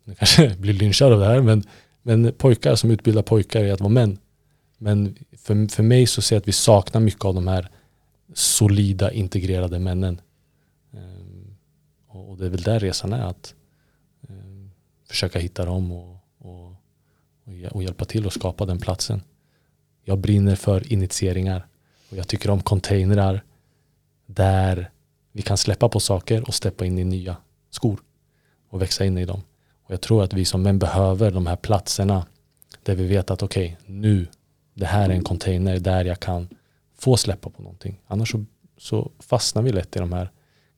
[0.04, 1.62] nu kanske blir lynchad av det här, men,
[2.02, 4.18] men pojkar som utbildar pojkar i att vara män.
[4.78, 7.68] Men för, för mig så ser jag att vi saknar mycket av de här
[8.34, 10.20] solida integrerade männen.
[10.92, 11.56] Ehm,
[12.08, 13.54] och, det är väl där resan är att
[14.28, 14.70] ehm,
[15.08, 16.74] försöka hitta dem och, och,
[17.70, 19.22] och hjälpa till att skapa den platsen.
[20.04, 21.66] Jag brinner för initieringar
[22.10, 23.44] och jag tycker om containrar
[24.26, 24.90] där
[25.32, 27.36] vi kan släppa på saker och steppa in i nya
[27.70, 28.00] skor
[28.68, 29.42] och växa in i dem.
[29.82, 32.26] Och jag tror att vi som män behöver de här platserna
[32.82, 34.26] där vi vet att okej, nu,
[34.74, 36.48] det här är en container där jag kan
[36.98, 38.00] få släppa på någonting.
[38.06, 38.44] Annars så,
[38.78, 40.30] så fastnar vi lätt i de här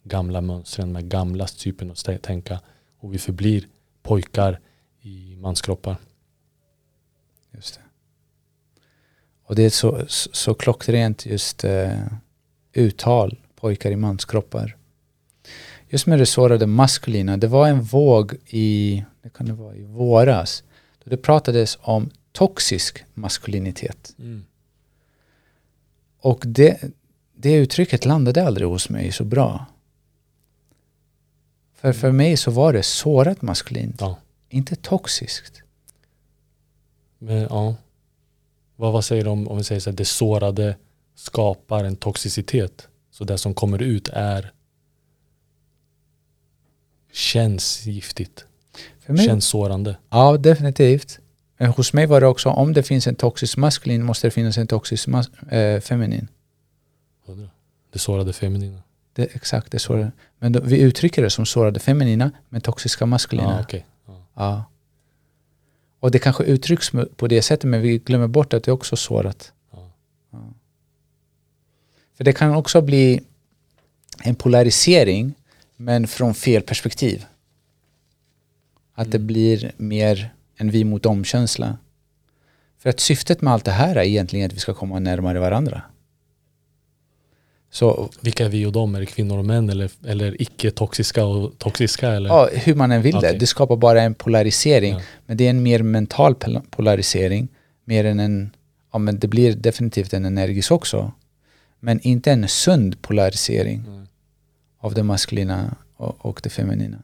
[0.05, 2.61] gamla mönstren med gamla typen att tänka
[2.99, 3.69] och vi förblir
[4.03, 4.61] pojkar
[5.01, 5.97] i manskroppar.
[7.51, 7.82] Just det.
[9.45, 11.99] Och det är så, så, klockrent just eh,
[12.73, 14.77] uttal, pojkar i manskroppar.
[15.89, 19.83] Just med det sårade maskulina, det var en våg i, det kan det vara, i
[19.83, 20.65] våras,
[21.05, 24.17] då det pratades om toxisk maskulinitet.
[26.19, 26.81] Och det,
[27.35, 29.67] det uttrycket landade aldrig hos mig så bra.
[31.75, 34.19] För för mig så var det sårat maskulint, Ja.
[34.49, 35.63] inte toxiskt.
[37.19, 37.75] Men ja,
[38.83, 40.77] vad, vad säger du om, om vi säger så här, det sårade
[41.15, 42.89] skapar en toxicitet.
[43.11, 44.53] Så det som kommer ut är
[47.13, 48.47] känns giftigt,
[49.01, 49.97] För mig, känns sårande.
[50.11, 51.19] Ja, definitivt.
[51.59, 54.59] Men hos mig var det också, om det finns en toxisk maskulin måste det finnas
[54.59, 55.09] en toxisk
[55.51, 56.29] eh, feminin.
[57.93, 58.83] Det sårade feminina.
[59.13, 62.61] Det, exakt, det är så det Men då, vi uttrycker det som sårade feminina, men
[62.61, 63.57] toxiska maskulina.
[63.57, 63.87] Ja, okej.
[64.07, 64.27] ja.
[64.35, 64.65] Ja.
[66.03, 68.97] Och det kanske uttrycks på det sättet, men vi glömmer bort att det är också
[68.97, 69.53] sårat.
[69.73, 69.91] Ja.
[70.31, 70.39] Ja.
[72.17, 73.21] För det kan också bli
[74.23, 75.35] en polarisering
[75.77, 77.27] men från fel perspektiv.
[78.95, 81.79] Att det blir mer en vi mot dem-känsla.
[82.79, 85.83] För att syftet med allt det här är egentligen att vi ska komma närmare varandra.
[87.73, 88.95] Så, Vilka är vi och dem?
[88.95, 92.11] Är det kvinnor och män eller, eller icke-toxiska och toxiska?
[92.11, 92.31] Eller?
[92.31, 93.33] Ja, hur man än vill okay.
[93.33, 93.39] det.
[93.39, 94.93] Det skapar bara en polarisering.
[94.93, 95.01] Ja.
[95.27, 96.35] Men det är en mer mental
[96.71, 97.49] polarisering.
[97.85, 98.51] Mer än en,
[98.93, 101.13] ja men det blir definitivt en energisk också.
[101.81, 104.07] Men inte en sund polarisering mm.
[104.79, 107.03] av det maskulina och, och det feminina.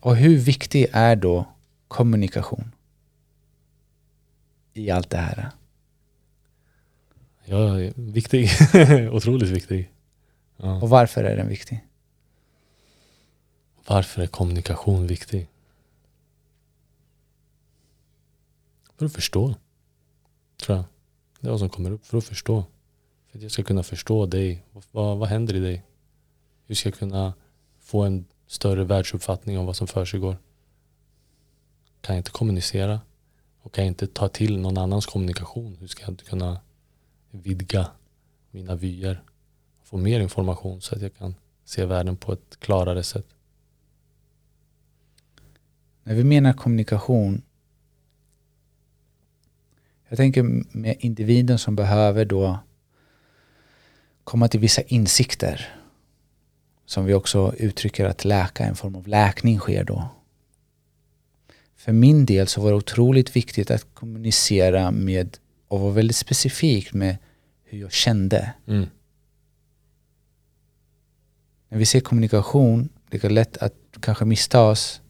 [0.00, 1.46] Och hur viktig är då
[1.88, 2.72] kommunikation
[4.72, 5.50] i allt det här?
[7.48, 8.50] Ja, viktig.
[9.12, 9.90] Otroligt viktig.
[10.56, 10.80] Ja.
[10.82, 11.84] Och varför är den viktig?
[13.86, 15.48] Varför är kommunikation viktig?
[18.98, 19.54] För att förstå.
[20.56, 20.84] Tror jag.
[21.40, 22.06] Det är vad som kommer upp.
[22.06, 22.64] För att förstå.
[23.30, 24.64] För att jag ska kunna förstå dig.
[24.90, 25.82] Vad, vad händer i dig?
[26.66, 27.34] Hur ska jag kunna
[27.80, 30.36] få en större världsuppfattning om vad som försiggår?
[32.00, 33.00] Kan jag inte kommunicera?
[33.62, 35.76] Och kan jag inte ta till någon annans kommunikation?
[35.80, 36.60] Hur ska jag kunna
[37.42, 37.90] vidga
[38.50, 39.22] mina vyer?
[39.82, 43.26] Få mer information så att jag kan se världen på ett klarare sätt.
[46.02, 47.42] När vi menar kommunikation
[50.08, 50.42] jag tänker
[50.76, 52.58] med individen som behöver då
[54.24, 55.76] komma till vissa insikter
[56.86, 60.08] som vi också uttrycker att läka, en form av läkning sker då.
[61.76, 66.94] För min del så var det otroligt viktigt att kommunicera med och vara väldigt specifikt
[66.94, 67.16] med
[67.64, 68.54] hur jag kände.
[68.66, 68.86] Mm.
[71.68, 75.00] När vi ser kommunikation, det är lätt att kanske misstas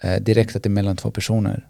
[0.00, 1.68] eh, direkt att det är mellan två personer.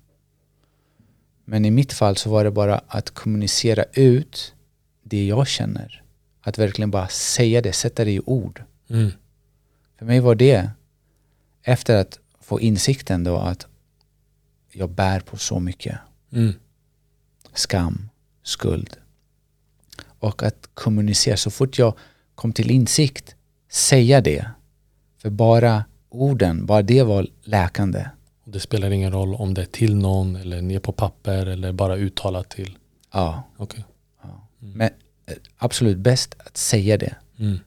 [1.45, 4.55] Men i mitt fall så var det bara att kommunicera ut
[5.03, 6.03] det jag känner.
[6.41, 8.63] Att verkligen bara säga det, sätta det i ord.
[8.89, 9.11] Mm.
[9.99, 10.71] För mig var det,
[11.63, 13.67] efter att få insikten då att
[14.73, 15.99] jag bär på så mycket.
[16.33, 16.53] Mm.
[17.53, 18.08] Skam,
[18.49, 18.97] skuld.
[20.19, 21.95] Och att kommunicera, så fort jag
[22.35, 23.35] kom till insikt,
[23.71, 24.51] säga det.
[25.19, 28.09] För bara orden, bara det var läkande.
[28.45, 31.97] Det spelar ingen roll om det är till någon eller ner på papper eller bara
[31.97, 32.79] uttalat till?
[33.13, 33.43] Ja.
[33.57, 33.83] Okay.
[34.23, 34.49] ja.
[34.63, 34.79] Mm.
[34.79, 34.91] Men
[35.27, 37.15] eh, absolut bäst att säga det.
[37.39, 37.59] Mm.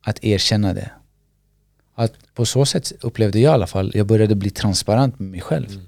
[0.00, 0.90] Att erkänna det.
[1.94, 5.40] Att på så sätt upplevde jag i alla fall, jag började bli transparent med mig
[5.40, 5.70] själv.
[5.70, 5.86] Mm.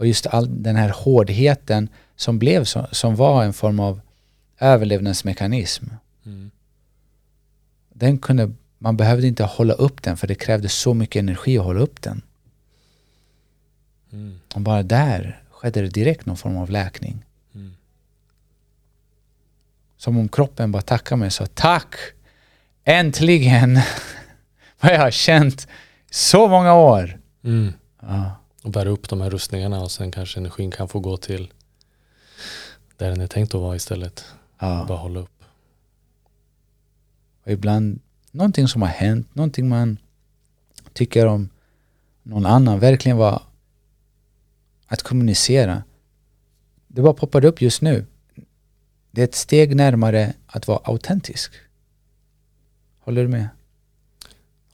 [0.00, 4.00] Och just all den här hårdheten som blev så, som var en form av
[4.58, 5.84] överlevnadsmekanism.
[6.26, 6.50] Mm.
[7.88, 11.64] Den kunde, man behövde inte hålla upp den för det krävde så mycket energi att
[11.64, 12.22] hålla upp den.
[14.12, 14.40] Mm.
[14.54, 17.24] Och bara där skedde det direkt någon form av läkning.
[17.54, 17.72] Mm.
[19.96, 21.94] Som om kroppen bara tackade mig och sa tack!
[22.84, 23.80] Äntligen!
[24.80, 25.68] Vad jag har känt
[26.10, 27.20] så många år.
[27.44, 27.72] Mm.
[28.00, 28.39] Ja.
[28.62, 31.52] Och bära upp de här rustningarna och sen kanske energin kan få gå till
[32.96, 34.24] där den är tänkt att vara istället.
[34.58, 34.84] Ja.
[34.88, 35.44] Bara hålla upp.
[37.44, 39.98] Och ibland någonting som har hänt, någonting man
[40.92, 41.48] tycker om
[42.22, 43.42] någon annan verkligen var
[44.86, 45.82] att kommunicera.
[46.86, 48.06] Det bara poppade upp just nu.
[49.10, 51.52] Det är ett steg närmare att vara autentisk.
[52.98, 53.48] Håller du med?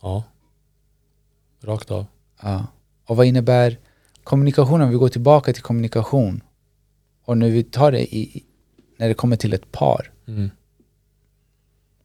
[0.01, 0.23] Ja.
[1.61, 2.07] Rakt av.
[2.43, 2.67] Ja.
[3.07, 3.79] Och vad innebär
[4.25, 6.43] kommunikation om vi går tillbaka till kommunikation
[7.25, 8.45] och nu vi tar det i,
[8.97, 10.13] när det kommer till ett par.
[10.27, 10.51] Mm.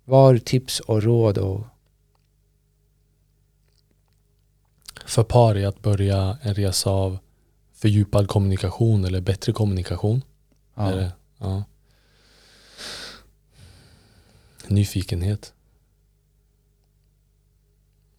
[0.06, 1.66] Vad har du tips och råd och
[5.06, 7.20] för par är att börja en resa av
[7.74, 10.22] fördjupad kommunikation eller bättre kommunikation.
[10.76, 10.92] Ja.
[10.92, 11.64] Det, ja.
[14.68, 15.54] Nyfikenhet.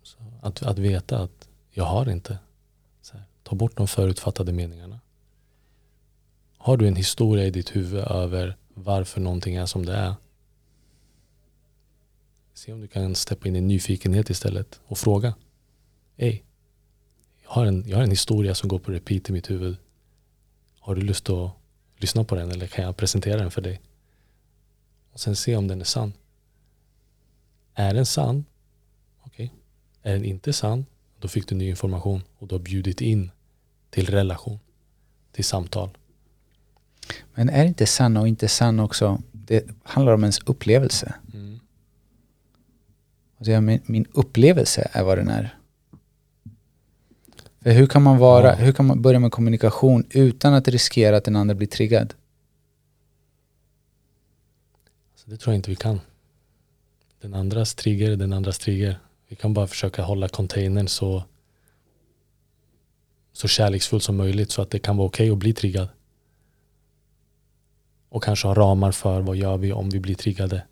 [0.02, 2.38] Så att, att veta att jag har inte.
[3.52, 5.00] Ta bort de förutfattade meningarna.
[6.58, 10.14] Har du en historia i ditt huvud över varför någonting är som det är.
[12.54, 15.34] Se om du kan steppa in i nyfikenhet istället och fråga.
[16.16, 16.44] Hej,
[17.44, 19.76] har en, jag har en historia som går på repeat i mitt huvud.
[20.80, 21.50] Har du lust att
[21.96, 23.80] lyssna på den eller kan jag presentera den för dig?
[25.12, 26.12] Och sen se om den är sann.
[27.74, 28.44] Är den sann?
[29.22, 29.46] Okej.
[29.46, 30.12] Okay.
[30.12, 30.86] Är den inte sann?
[31.18, 33.30] Då fick du ny information och du har bjudit in
[33.92, 34.58] till relation,
[35.32, 35.90] till samtal.
[37.34, 39.22] Men är inte sann och inte sann också?
[39.32, 41.14] Det handlar om ens upplevelse.
[41.34, 41.60] Mm.
[43.38, 45.58] Alltså min, min upplevelse är vad den är.
[47.60, 48.54] För hur kan man, vara, ja.
[48.54, 52.14] hur kan man börja med kommunikation utan att riskera att den andra blir triggad?
[55.14, 56.00] Så det tror jag inte vi kan.
[57.20, 58.98] Den andras trigger, den andras trigger.
[59.28, 61.24] Vi kan bara försöka hålla containern så,
[63.32, 65.88] så kärleksfull som möjligt så att det kan vara okej okay att bli triggad.
[68.08, 70.62] Och kanske ha ramar för vad gör vi om vi blir triggade.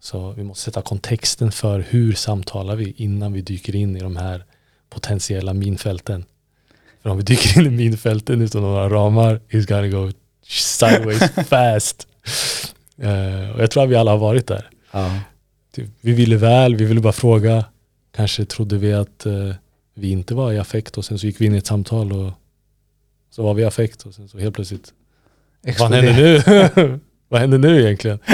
[0.00, 4.16] Så vi måste sätta kontexten för hur samtalar vi innan vi dyker in i de
[4.16, 4.44] här
[4.90, 6.24] potentiella minfälten.
[7.02, 10.12] För om vi dyker in i minfälten utan några ramar, it's gonna go
[10.42, 12.06] sideways fast.
[13.02, 14.70] Uh, och jag tror att vi alla har varit där.
[14.90, 15.20] Ja.
[15.72, 17.64] Typ, vi ville väl, vi ville bara fråga.
[18.12, 19.54] Kanske trodde vi att uh,
[19.94, 22.32] vi inte var i affekt och sen så gick vi in i ett samtal och
[23.30, 24.92] så var vi i affekt och sen så helt plötsligt
[25.78, 27.00] Vad händer nu?
[27.28, 28.18] vad händer nu egentligen?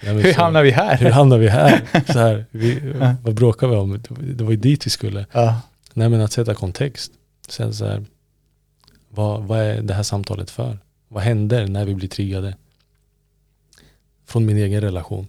[0.00, 0.96] Ja, hur så, hamnar vi här?
[0.96, 1.82] Hur hamnar vi här?
[2.12, 2.92] Så här vi,
[3.22, 4.02] vad bråkar vi om?
[4.08, 5.26] Det var ju dit vi skulle.
[5.32, 5.60] Ja.
[5.94, 7.12] Nej men att sätta kontext.
[7.48, 8.04] Sen så här,
[9.08, 10.78] vad, vad är det här samtalet för?
[11.08, 12.56] Vad händer när vi blir triggade?
[14.26, 15.28] Från min egen relation.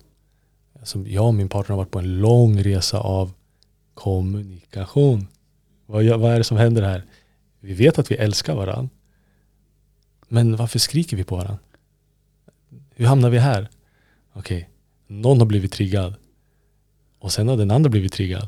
[0.79, 3.31] Alltså jag och min partner har varit på en lång resa av
[3.93, 5.27] kommunikation.
[5.89, 7.03] Vad, vad är det som händer här?
[7.59, 8.89] Vi vet att vi älskar varandra.
[10.27, 11.59] Men varför skriker vi på varandra?
[12.95, 13.69] Hur hamnar vi här?
[14.33, 14.65] Okej, okay.
[15.07, 16.15] någon har blivit triggad.
[17.19, 18.47] Och sen har den andra blivit triggad.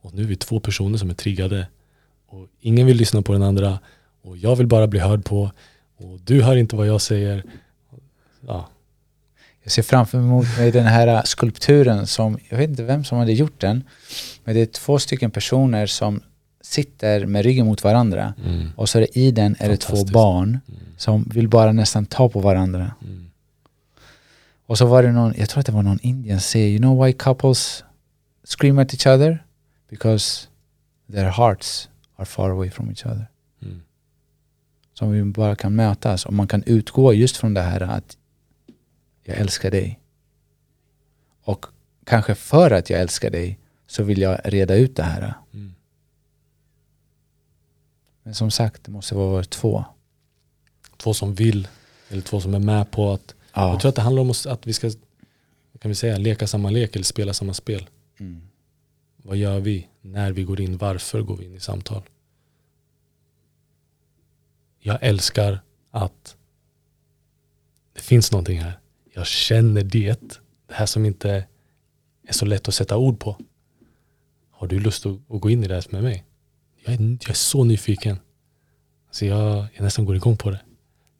[0.00, 1.68] Och nu är vi två personer som är triggade.
[2.26, 3.78] Och ingen vill lyssna på den andra.
[4.22, 5.50] Och jag vill bara bli hörd på.
[5.96, 7.44] Och du hör inte vad jag säger.
[8.46, 8.68] Ja.
[9.62, 13.60] Jag ser framför mig den här skulpturen som, jag vet inte vem som hade gjort
[13.60, 13.84] den.
[14.44, 16.22] Men det är två stycken personer som
[16.70, 18.34] sitter med ryggen mot varandra.
[18.44, 18.68] Mm.
[18.76, 20.80] Och så är det, i den är det två barn mm.
[20.96, 22.94] som vill bara nästan ta på varandra.
[23.02, 23.30] Mm.
[24.66, 27.04] Och så var det någon, jag tror att det var någon indian säger, you know
[27.04, 27.84] why couples
[28.44, 29.44] scream at each other?
[29.88, 30.46] Because
[31.12, 33.26] their hearts are far away from each other.
[33.62, 33.82] Mm.
[34.94, 38.16] Så vi bara kan mötas och man kan utgå just från det här att
[39.24, 40.00] jag älskar dig.
[41.42, 41.66] Och
[42.04, 45.34] kanske för att jag älskar dig så vill jag reda ut det här.
[45.54, 45.74] Mm.
[48.22, 49.84] Men som sagt, det måste vara två.
[50.96, 51.68] Två som vill,
[52.08, 53.34] eller två som är med på att...
[53.54, 53.70] Ja.
[53.70, 54.90] Jag tror att det handlar om att vi ska,
[55.80, 57.88] kan vi säga, leka samma lek eller spela samma spel.
[58.18, 58.42] Mm.
[59.16, 60.76] Vad gör vi när vi går in?
[60.76, 62.02] Varför går vi in i samtal?
[64.78, 65.60] Jag älskar
[65.90, 66.36] att
[67.92, 68.78] det finns någonting här.
[69.14, 70.20] Jag känner det.
[70.66, 71.46] Det här som inte
[72.26, 73.36] är så lätt att sätta ord på.
[74.50, 76.24] Har du lust att, att gå in i det här med mig?
[76.84, 78.18] Jag är, jag är så nyfiken.
[79.06, 80.60] Alltså jag, jag nästan går igång på det.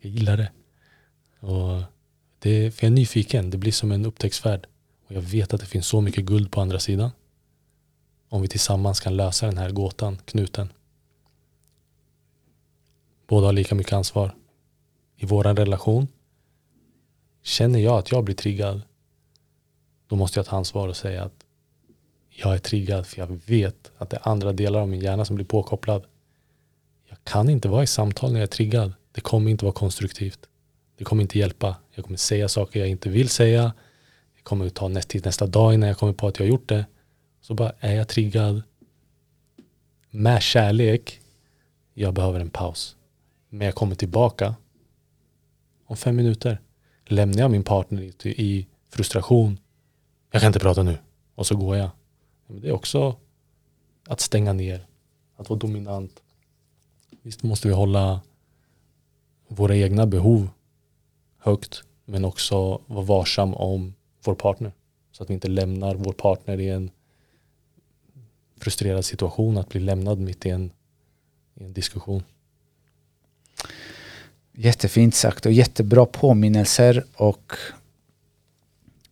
[0.00, 0.52] Jag gillar det.
[1.40, 1.82] Och
[2.38, 3.50] det för jag är nyfiken.
[3.50, 4.66] Det blir som en upptäcktsfärd.
[5.06, 7.10] Och jag vet att det finns så mycket guld på andra sidan.
[8.28, 10.72] Om vi tillsammans kan lösa den här gåtan, knuten.
[13.26, 14.34] Båda har lika mycket ansvar.
[15.16, 16.08] I vår relation
[17.42, 18.82] känner jag att jag blir triggad
[20.06, 21.39] då måste jag ta ansvar och säga att
[22.42, 25.36] jag är triggad för jag vet att det är andra delar av min hjärna som
[25.36, 26.04] blir påkopplad.
[27.08, 28.92] Jag kan inte vara i samtal när jag är triggad.
[29.12, 30.40] Det kommer inte vara konstruktivt.
[30.96, 31.76] Det kommer inte hjälpa.
[31.94, 33.72] Jag kommer säga saker jag inte vill säga.
[34.36, 36.86] Det kommer ta näst nästa dag innan jag kommer på att jag har gjort det.
[37.40, 38.62] Så bara är jag triggad
[40.10, 41.20] med kärlek.
[41.94, 42.96] Jag behöver en paus.
[43.48, 44.54] Men jag kommer tillbaka
[45.86, 46.60] om fem minuter.
[47.04, 49.58] Lämnar jag min partner i, i frustration.
[50.30, 50.98] Jag kan inte prata nu.
[51.34, 51.90] Och så går jag.
[52.50, 53.16] Men det är också
[54.06, 54.86] att stänga ner.
[55.36, 56.22] Att vara dominant.
[57.22, 58.20] Visst måste vi hålla
[59.48, 60.48] våra egna behov
[61.38, 61.82] högt.
[62.04, 63.94] Men också vara varsam om
[64.24, 64.72] vår partner.
[65.12, 66.90] Så att vi inte lämnar vår partner i en
[68.56, 69.58] frustrerad situation.
[69.58, 70.70] Att bli lämnad mitt i en,
[71.54, 72.22] i en diskussion.
[74.52, 77.52] Jättefint sagt och jättebra påminnelser och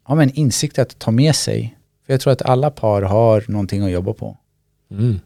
[0.06, 1.77] ja, men insikt att ta med sig.
[2.08, 4.36] För jag tror att alla par har någonting att jobba på.
[4.90, 5.20] Mm.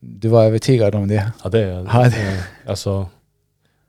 [0.00, 1.32] Du var övertygad om det?
[1.44, 2.44] Ja, det är ja, det.
[2.66, 3.08] Alltså,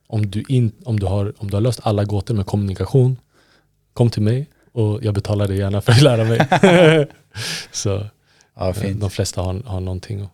[0.07, 3.17] om du, in, om, du har, om du har löst alla gåtor med kommunikation,
[3.93, 6.47] kom till mig och jag betalar dig gärna för att lära mig.
[7.71, 8.05] Så
[8.55, 9.01] ja, fint.
[9.01, 10.31] de flesta har, har någonting att,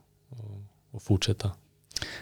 [0.95, 1.51] att fortsätta.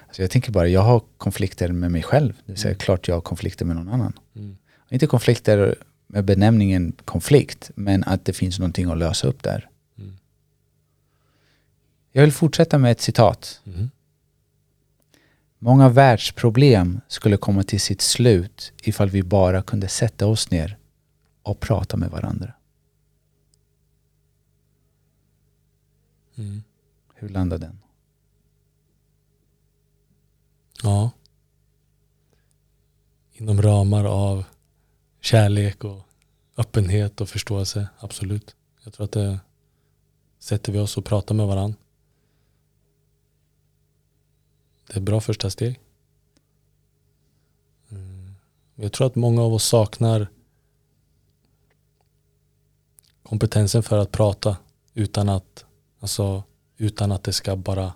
[0.08, 2.34] Alltså jag tänker bara, jag har konflikter med mig själv.
[2.46, 2.80] Det säga mm.
[2.80, 4.14] klart jag har konflikter med någon annan.
[4.36, 4.58] Mm.
[4.90, 5.76] Inte konflikter
[6.12, 9.70] med benämningen konflikt, men att det finns någonting att lösa upp där.
[9.98, 10.18] Mm.
[12.12, 13.62] Jag vill fortsätta med ett citat.
[13.66, 13.90] Mm.
[15.60, 20.78] Många världsproblem skulle komma till sitt slut ifall vi bara kunde sätta oss ner
[21.44, 22.54] och prata med varandra.
[26.36, 26.64] Mm.
[27.16, 27.80] Hur landar den?
[30.84, 31.12] Ja.
[33.34, 34.46] Inom ramar av
[35.22, 36.02] kärlek och
[36.58, 38.56] öppenhet och förståelse, absolut.
[38.84, 39.40] Jag tror att det
[40.40, 41.78] sätter vi oss och pratar med varandra.
[44.88, 45.80] Det är ett bra första steg.
[47.90, 48.36] Mm.
[48.76, 50.28] Jag tror att många av oss saknar
[53.24, 54.58] kompetensen för att prata
[54.94, 55.66] utan att,
[56.00, 56.44] alltså,
[56.78, 57.94] utan att det ska bara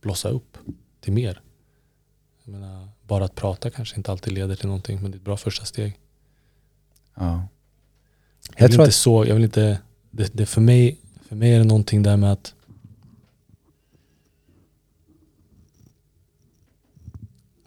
[0.00, 0.58] blossa upp
[1.00, 1.40] till mer.
[2.42, 5.24] Jag menar, bara att prata kanske inte alltid leder till någonting men det är ett
[5.24, 6.00] bra första steg.
[7.14, 7.48] Ja.
[8.56, 8.94] Jag, jag vill inte att...
[8.94, 12.32] så, jag vill inte, det, det, för, mig, för mig är det någonting där med
[12.32, 12.54] att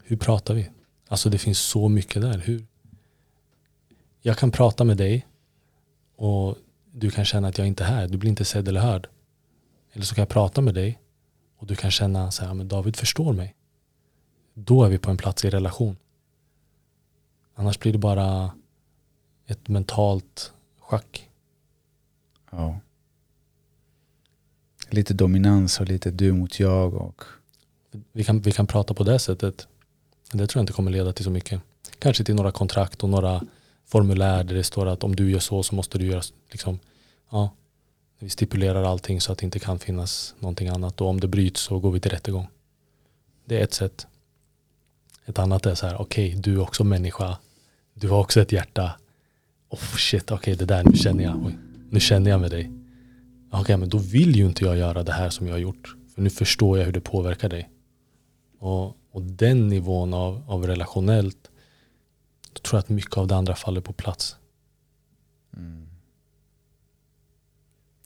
[0.04, 0.70] hur pratar vi?
[1.08, 2.38] Alltså det finns så mycket där.
[2.38, 2.66] Hur?
[4.22, 5.28] Jag kan prata med dig
[6.16, 6.58] och
[6.92, 8.08] du kan känna att jag inte är här.
[8.08, 9.08] Du blir inte sedd eller hörd.
[9.94, 11.00] Eller så kan jag prata med dig
[11.58, 13.56] och du kan känna så här, men David förstår mig.
[14.54, 15.98] Då är vi på en plats i relation.
[17.56, 18.52] Annars blir det bara
[19.48, 21.30] ett mentalt schack.
[22.52, 22.80] Ja.
[24.90, 26.94] Lite dominans och lite du mot jag.
[26.94, 27.24] Och...
[28.12, 29.68] Vi, kan, vi kan prata på det sättet.
[30.32, 31.62] Det tror jag inte kommer leda till så mycket.
[32.00, 33.42] Kanske till några kontrakt och några
[33.86, 36.22] formulär där det står att om du gör så så måste du göra
[36.52, 36.80] liksom,
[37.30, 37.50] ja,
[38.20, 41.62] vi stipulerar allting så att det inte kan finnas någonting annat och om det bryts
[41.62, 42.48] så går vi till rättegång.
[43.46, 44.08] Det är ett sätt.
[45.26, 47.38] Ett annat är så här, okej, okay, du är också människa.
[47.94, 49.00] Du har också ett hjärta.
[49.70, 51.58] Oh shit, okej, okay, det där, nu känner jag, oj,
[51.90, 52.72] nu känner jag med dig.
[53.48, 55.96] Okej, okay, men då vill ju inte jag göra det här som jag har gjort.
[56.16, 57.70] För nu förstår jag hur det påverkar dig.
[58.60, 61.52] Och, och den nivån av, av relationellt,
[62.54, 64.38] då tror jag att mycket av det andra faller på plats.
[65.58, 65.88] Mm.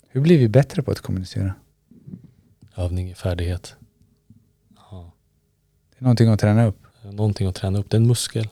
[0.07, 1.53] Hur blir vi bättre på att kommunicera?
[2.76, 3.76] Övning är färdighet.
[4.76, 5.12] Ja.
[5.89, 6.88] Det är någonting att träna upp?
[7.03, 7.89] Någonting att träna upp.
[7.89, 8.49] Det är en muskel.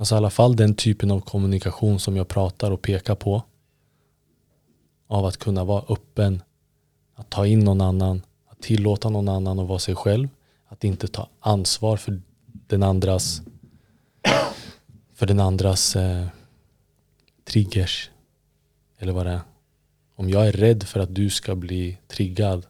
[0.00, 3.42] Alltså i alla fall den typen av kommunikation som jag pratar och pekar på.
[5.06, 6.42] Av att kunna vara öppen,
[7.14, 10.28] att ta in någon annan, att tillåta någon annan att vara sig själv.
[10.68, 13.42] Att inte ta ansvar för den andras
[15.14, 16.26] för den andras eh,
[17.44, 18.10] triggers.
[18.98, 19.40] Eller vad det är.
[20.14, 22.66] Om jag är rädd för att du ska bli triggad,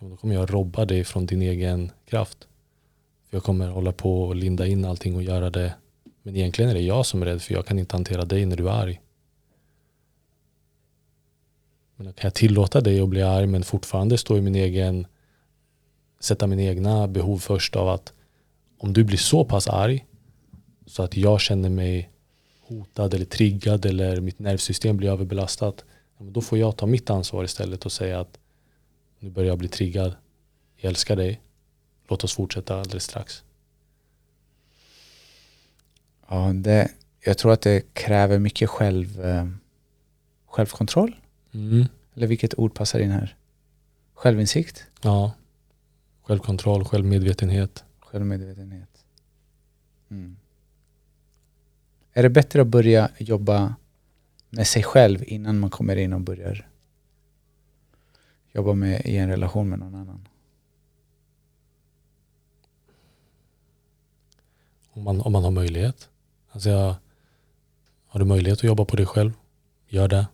[0.00, 2.38] då kommer jag robba dig från din egen kraft.
[3.28, 5.74] För jag kommer hålla på och linda in allting och göra det.
[6.26, 8.56] Men egentligen är det jag som är rädd för jag kan inte hantera dig när
[8.56, 9.00] du är arg.
[11.96, 15.06] Men kan jag tillåta dig att bli arg men fortfarande stå i min egen
[16.20, 18.12] sätta mina egna behov först av att
[18.78, 20.06] om du blir så pass arg
[20.86, 22.10] så att jag känner mig
[22.60, 25.84] hotad eller triggad eller mitt nervsystem blir överbelastat
[26.18, 28.38] då får jag ta mitt ansvar istället och säga att
[29.18, 30.16] nu börjar jag bli triggad.
[30.76, 31.40] Jag älskar dig.
[32.08, 33.42] Låt oss fortsätta alldeles strax.
[36.28, 39.48] Ja, det, jag tror att det kräver mycket själv, eh,
[40.46, 41.16] självkontroll.
[41.54, 41.86] Mm.
[42.14, 43.36] Eller vilket ord passar in här?
[44.14, 44.86] Självinsikt?
[45.02, 45.32] Ja.
[46.22, 47.84] Självkontroll, självmedvetenhet.
[48.00, 49.04] Självmedvetenhet.
[50.08, 50.36] Mm.
[52.12, 53.74] Är det bättre att börja jobba
[54.50, 56.68] med sig själv innan man kommer in och börjar
[58.52, 60.28] jobba med, i en relation med någon annan?
[64.90, 66.08] Om man, om man har möjlighet.
[66.56, 66.94] Alltså jag,
[68.06, 69.32] har du möjlighet att jobba på dig själv,
[69.88, 70.26] gör det.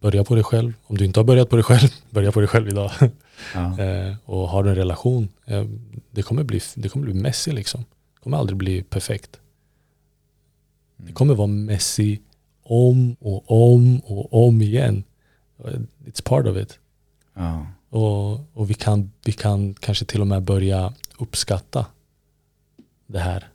[0.00, 0.72] Börja på dig själv.
[0.82, 2.90] Om du inte har börjat på dig själv, börja på dig själv idag.
[3.54, 3.78] Ja.
[3.84, 5.64] eh, och har du en relation, eh,
[6.10, 7.84] det kommer bli, det kommer bli messy liksom.
[8.14, 9.40] Det kommer aldrig bli perfekt.
[10.96, 11.06] Mm.
[11.06, 12.18] Det kommer vara messy
[12.62, 15.04] om och om och om igen.
[16.06, 16.78] It's part of it.
[17.34, 17.66] Ja.
[17.88, 21.86] Och, och vi, kan, vi kan kanske till och med börja uppskatta
[23.06, 23.48] det här.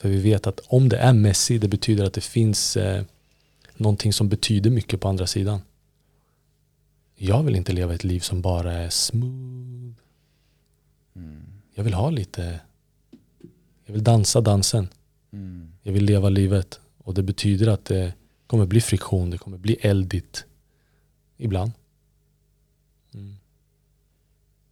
[0.00, 3.04] För vi vet att om det är messy, det betyder att det finns eh,
[3.76, 5.60] någonting som betyder mycket på andra sidan.
[7.16, 9.94] Jag vill inte leva ett liv som bara är smooth.
[11.16, 11.42] Mm.
[11.74, 12.60] Jag vill ha lite,
[13.84, 14.88] jag vill dansa dansen.
[15.32, 15.72] Mm.
[15.82, 16.80] Jag vill leva livet.
[16.98, 18.12] Och det betyder att det
[18.46, 20.44] kommer bli friktion, det kommer bli eldigt.
[21.36, 21.72] Ibland.
[23.14, 23.36] Mm.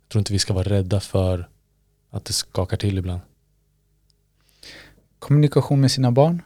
[0.02, 1.48] Jag tror inte vi ska vara rädda för
[2.10, 3.20] att det skakar till ibland.
[5.18, 6.42] Kommunikation med sina barn?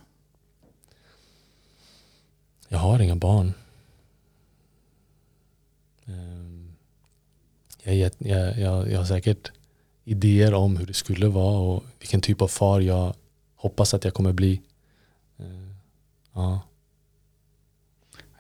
[2.69, 3.53] Jag har inga barn.
[6.07, 6.73] Ehm,
[7.83, 9.53] jag, jag, jag, jag har säkert
[10.05, 13.15] idéer om hur det skulle vara och vilken typ av far jag
[13.57, 14.61] hoppas att jag kommer bli.
[15.39, 15.75] Ehm,
[16.33, 16.61] ja.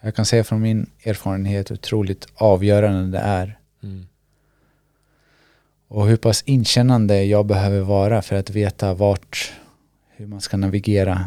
[0.01, 3.59] Jag kan säga från min erfarenhet hur otroligt avgörande det är.
[3.83, 4.07] Mm.
[5.89, 9.53] Och hur pass inkännande jag behöver vara för att veta vart,
[10.23, 11.27] hur man ska navigera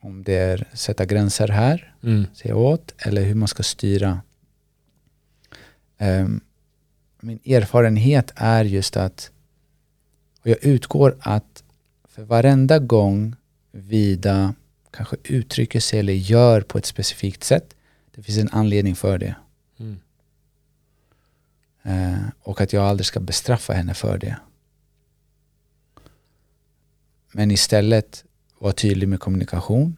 [0.00, 2.26] Om det är sätta gränser här, Mm.
[2.34, 4.20] säga åt, eller hur man ska styra.
[5.98, 6.40] Ehm,
[7.20, 9.30] min erfarenhet är just att,
[10.40, 11.64] och jag utgår att
[12.08, 13.36] för varenda gång
[13.72, 14.54] Vida
[14.90, 17.74] kanske uttrycker sig eller gör på ett specifikt sätt,
[18.14, 19.34] det finns en anledning för det.
[19.78, 19.98] Mm.
[21.82, 24.36] Eh, och att jag aldrig ska bestraffa henne för det.
[27.36, 28.24] Men istället
[28.58, 29.96] vara tydlig med kommunikation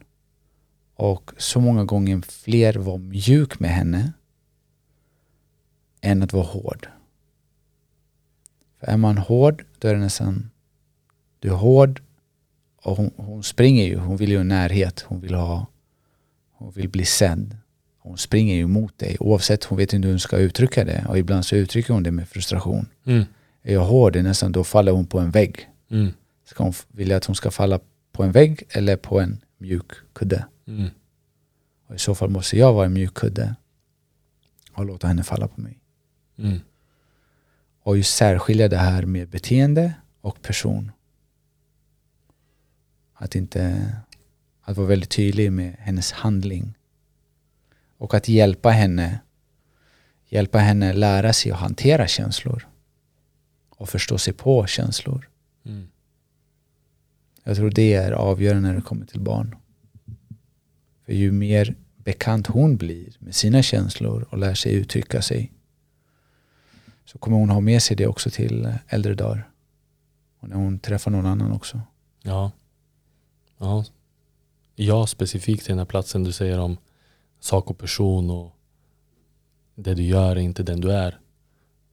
[0.95, 4.12] och så många gånger fler vara mjuk med henne
[6.01, 6.89] än att vara hård.
[8.80, 10.51] För är man hård, då är det nästan
[11.39, 12.03] du är hård
[12.82, 15.66] och hon, hon springer ju, hon vill ju närhet, hon vill ha
[16.51, 17.57] hon vill bli sedd.
[17.99, 21.18] Hon springer ju mot dig oavsett, hon vet inte hur hon ska uttrycka det och
[21.18, 22.86] ibland så uttrycker hon det med frustration.
[23.05, 23.24] Mm.
[23.62, 25.68] Är jag hård, det är nästan då faller hon på en vägg.
[25.91, 26.12] Mm.
[26.49, 27.80] Ska hon, vill jag att hon ska falla
[28.12, 30.46] på en vägg eller på en mjuk kudde?
[30.66, 30.90] Mm.
[31.86, 33.55] Och I så fall måste jag vara en mjuk kudde
[34.72, 35.80] och låta henne falla på mig.
[36.38, 36.61] Mm.
[37.82, 40.92] Och just särskilja det här med beteende och person.
[43.14, 43.92] Att inte
[44.62, 46.78] att vara väldigt tydlig med hennes handling.
[47.96, 49.20] Och att hjälpa henne
[50.28, 52.68] hjälpa henne lära sig att hantera känslor.
[53.68, 55.28] Och förstå sig på känslor.
[55.64, 55.88] Mm.
[57.49, 59.57] Jag tror det är avgörande när det kommer till barn.
[61.07, 65.53] För ju mer bekant hon blir med sina känslor och lär sig uttrycka sig
[67.05, 69.51] så kommer hon ha med sig det också till äldre dagar.
[70.40, 71.80] Och när hon träffar någon annan också.
[72.22, 72.53] Ja.
[73.59, 73.84] ja.
[74.74, 76.76] Ja, specifikt till den här platsen du säger om
[77.40, 78.57] sak och person och
[79.74, 81.20] det du gör är inte den du är.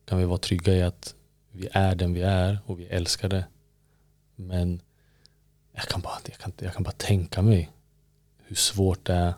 [0.06, 1.16] Kan vi vara trygga i att
[1.52, 3.46] vi är den vi är och vi älskar det.
[4.36, 4.82] Men
[5.76, 7.72] jag kan bara, jag kan, jag kan bara tänka mig
[8.44, 9.34] hur svårt det är,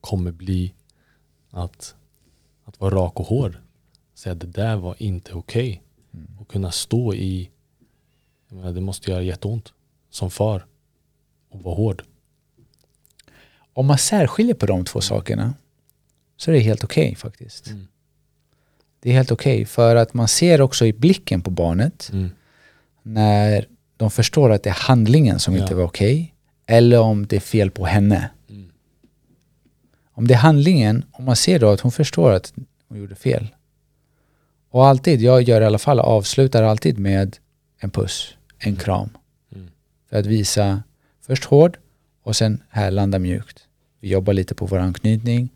[0.00, 0.74] kommer bli
[1.50, 1.94] att,
[2.64, 3.56] att vara rak och hård.
[4.14, 5.82] Säga att det där var inte okej.
[6.14, 6.38] Mm.
[6.40, 7.50] Och kunna stå i,
[8.48, 9.72] jag menar, det måste göra jätteont
[10.10, 10.66] som far
[11.48, 12.04] och vara hård.
[13.72, 15.54] Om man särskiljer på de två sakerna
[16.36, 17.66] så är det helt okej faktiskt.
[17.66, 17.88] Mm.
[19.00, 22.30] Det är helt okej för att man ser också i blicken på barnet Mm.
[23.02, 23.66] när
[24.02, 25.62] de förstår att det är handlingen som Ja.
[25.62, 26.34] inte var okej
[26.66, 28.30] eller om det är fel på henne.
[28.50, 28.70] Mm.
[30.12, 32.52] Om det är handlingen, om man ser då att hon förstår att
[32.88, 33.48] hon gjorde fel.
[34.70, 37.36] Och alltid, jag gör i alla fall, avslutar alltid med
[37.78, 39.08] en puss, en kram.
[39.54, 39.68] Mm.
[40.10, 40.82] För att visa,
[41.26, 41.78] först hård
[42.22, 43.66] och sen här landa mjukt.
[44.00, 45.48] Vi jobbar lite på vår anknytning.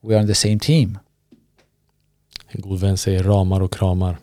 [0.00, 0.98] We are on the same team.
[2.48, 4.18] En god vän säger ramar och kramar.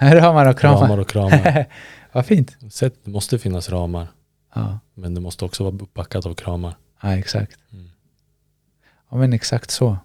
[0.00, 0.80] Man och kramar.
[0.80, 1.66] Ramar och kramar.
[2.12, 2.56] Vad fint.
[2.70, 4.08] Sätt, det måste finnas ramar.
[4.54, 6.74] Ja, Men det måste också vara uppbackat av kramar.
[7.02, 7.58] ja exakt.
[7.72, 7.88] Mm.
[9.10, 9.96] Ja men exakt så.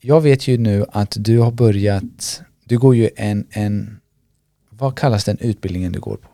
[0.00, 4.00] Jag vet ju nu att du har börjat, du går ju en, en
[4.70, 6.28] vad kallas den utbildningen du går på?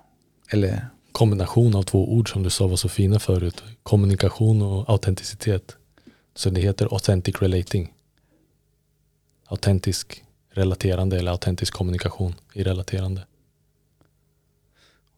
[0.51, 3.63] Eller, Kombination av två ord som du sa var så fina förut.
[3.83, 5.77] Kommunikation och autenticitet.
[6.35, 7.93] Så det heter authentic relating.
[9.47, 10.25] Autentisk
[10.59, 13.27] relaterande eller autentisk kommunikation i relaterande.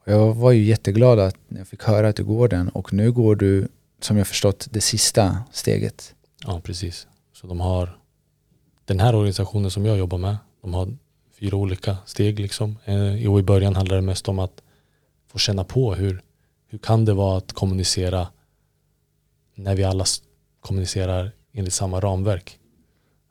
[0.05, 3.37] jag var ju jätteglad att jag fick höra att du går den och nu går
[3.37, 3.69] du,
[4.01, 6.15] som jag förstått, det sista steget.
[6.47, 7.07] Ja, precis.
[7.33, 7.99] Så de har
[8.85, 10.37] den här organisationen som jag jobbar med.
[10.63, 10.97] De har
[11.41, 12.79] fyra olika steg liksom.
[12.85, 14.63] Eh, Och i början handlar det mest om att
[15.29, 16.23] få känna på hur,
[16.69, 18.29] hur kan det vara att kommunicera
[19.55, 20.05] när vi alla
[20.61, 22.60] kommunicerar enligt samma ramverk.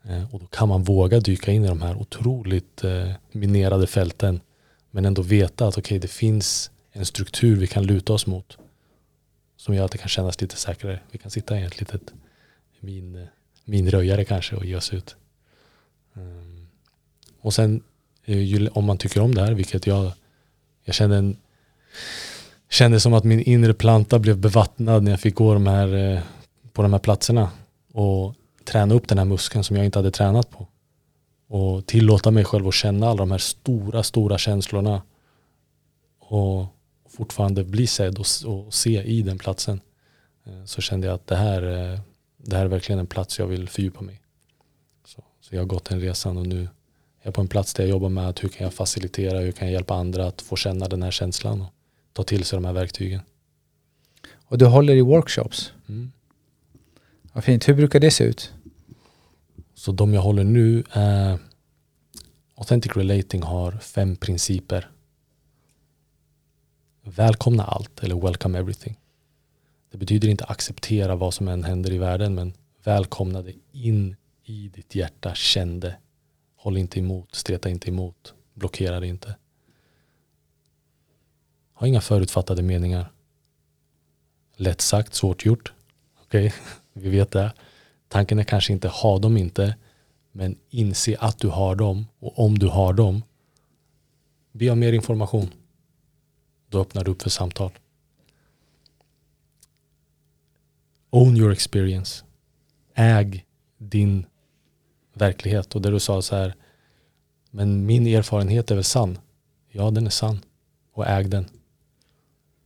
[0.03, 4.41] Eh, och då kan man våga dyka in i de här otroligt eh, minerade fälten
[4.91, 8.57] men ändå veta att okej, det finns en struktur vi kan luta oss mot
[9.57, 10.99] som gör att det kan kännas lite säkrare.
[11.11, 12.13] Vi kan sitta i ett litet
[12.79, 13.27] min,
[13.65, 15.15] minröjare kanske och ge oss ut.
[16.15, 16.67] Ehm,
[17.41, 17.83] och sen
[18.25, 20.11] eh, om man tycker om det här, vilket jag,
[20.83, 21.37] jag kände en
[22.69, 26.21] kände som att min inre planta blev bevattnad när jag fick gå de här,
[26.73, 27.51] på de här platserna
[27.93, 28.35] och
[28.69, 30.67] träna upp den här muskeln som jag inte hade tränat på.
[31.47, 35.01] Och tillåta mig själv att känna alla de här stora, stora känslorna
[36.19, 36.65] och
[37.09, 39.81] fortfarande bli sedd och, och se i den platsen.
[40.45, 41.99] Eh, Så kände jag att det här, eh,
[42.37, 44.19] det här är verkligen en plats jag vill fördjupa mig i.
[45.07, 46.69] Så, så jag har gått den resan och nu är
[47.23, 49.67] jag på en plats där jag jobbar med att hur kan jag facilitera, hur kan
[49.67, 51.73] jag hjälpa andra att få känna den här känslan och
[52.13, 53.21] ta till sig de här verktygen.
[54.49, 55.73] Och du håller i workshops.
[55.89, 56.11] Mm.
[57.33, 57.67] Vad fint.
[57.67, 58.53] Hur brukar det se ut?
[59.79, 61.39] Så de jag håller nu är
[62.55, 64.91] Authentic Relating har fem principer.
[67.03, 68.99] välkomna allt eller welcome everything.
[69.91, 72.53] Det betyder inte acceptera vad som än händer i världen men
[72.83, 75.95] välkomna det in i ditt hjärta, känn det.
[76.55, 79.35] Håll inte emot, streta inte emot, blockera det inte.
[81.73, 83.11] Ha inga förutfattade meningar.
[84.55, 85.73] Lätt sagt, svårt gjort.
[86.23, 86.59] Okej, okay?
[86.93, 87.53] vi vet det.
[88.09, 89.75] Tanken är kanske inte ha dem inte,
[90.31, 93.23] men inse att du har dem och om du har dem,
[94.51, 95.49] be om mer information.
[96.69, 97.71] Då öppnar du upp för samtal.
[101.09, 102.25] Own your experience.
[102.95, 103.45] Äg
[103.77, 104.25] din
[105.13, 105.75] verklighet.
[105.75, 106.55] Och där du sa så här,
[107.51, 109.17] men min erfarenhet är väl sann?
[109.69, 110.39] Ja, den är sann.
[110.93, 111.45] Och äg den.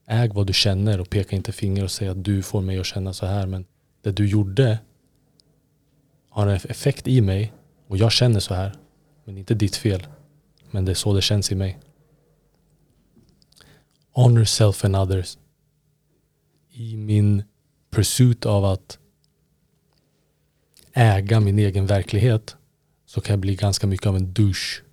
[0.08, 2.86] Äg vad du känner och peka inte finger och säg att du får mig att
[2.86, 3.48] känna så här.
[3.48, 3.66] Men
[4.02, 4.80] det du gjorde
[6.34, 7.54] har en effekt i mig
[7.88, 8.76] och jag känner så här.
[9.24, 10.08] Men inte ditt fel.
[10.72, 11.80] Men det är så det känns i mig.
[14.12, 15.38] Honor self and others.
[16.72, 17.44] I min
[17.90, 19.00] pursuit av att
[20.94, 22.56] äga min egen verklighet
[23.06, 24.84] så kan jag bli ganska mycket av en douche.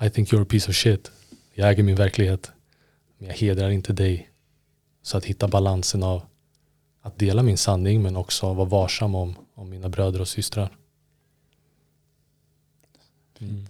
[0.00, 1.10] I think you're a piece of shit.
[1.52, 2.52] Jag äger min verklighet.
[3.18, 4.30] Men jag hedrar inte dig.
[5.02, 6.22] Så att hitta balansen av
[7.04, 10.76] att dela min sanning men också vara varsam om, om mina bröder och systrar.
[13.38, 13.66] Mm.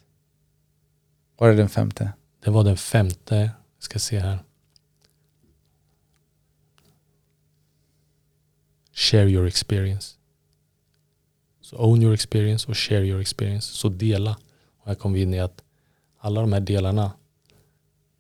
[1.37, 2.13] Var det den femte?
[2.41, 3.37] Det var den femte.
[3.77, 4.39] Jag ska se här.
[8.93, 10.17] Share your experience.
[11.61, 13.75] Så own your experience och share your experience.
[13.75, 14.37] Så dela.
[14.79, 15.65] Och här kommer vi in i att
[16.19, 17.13] alla de här delarna,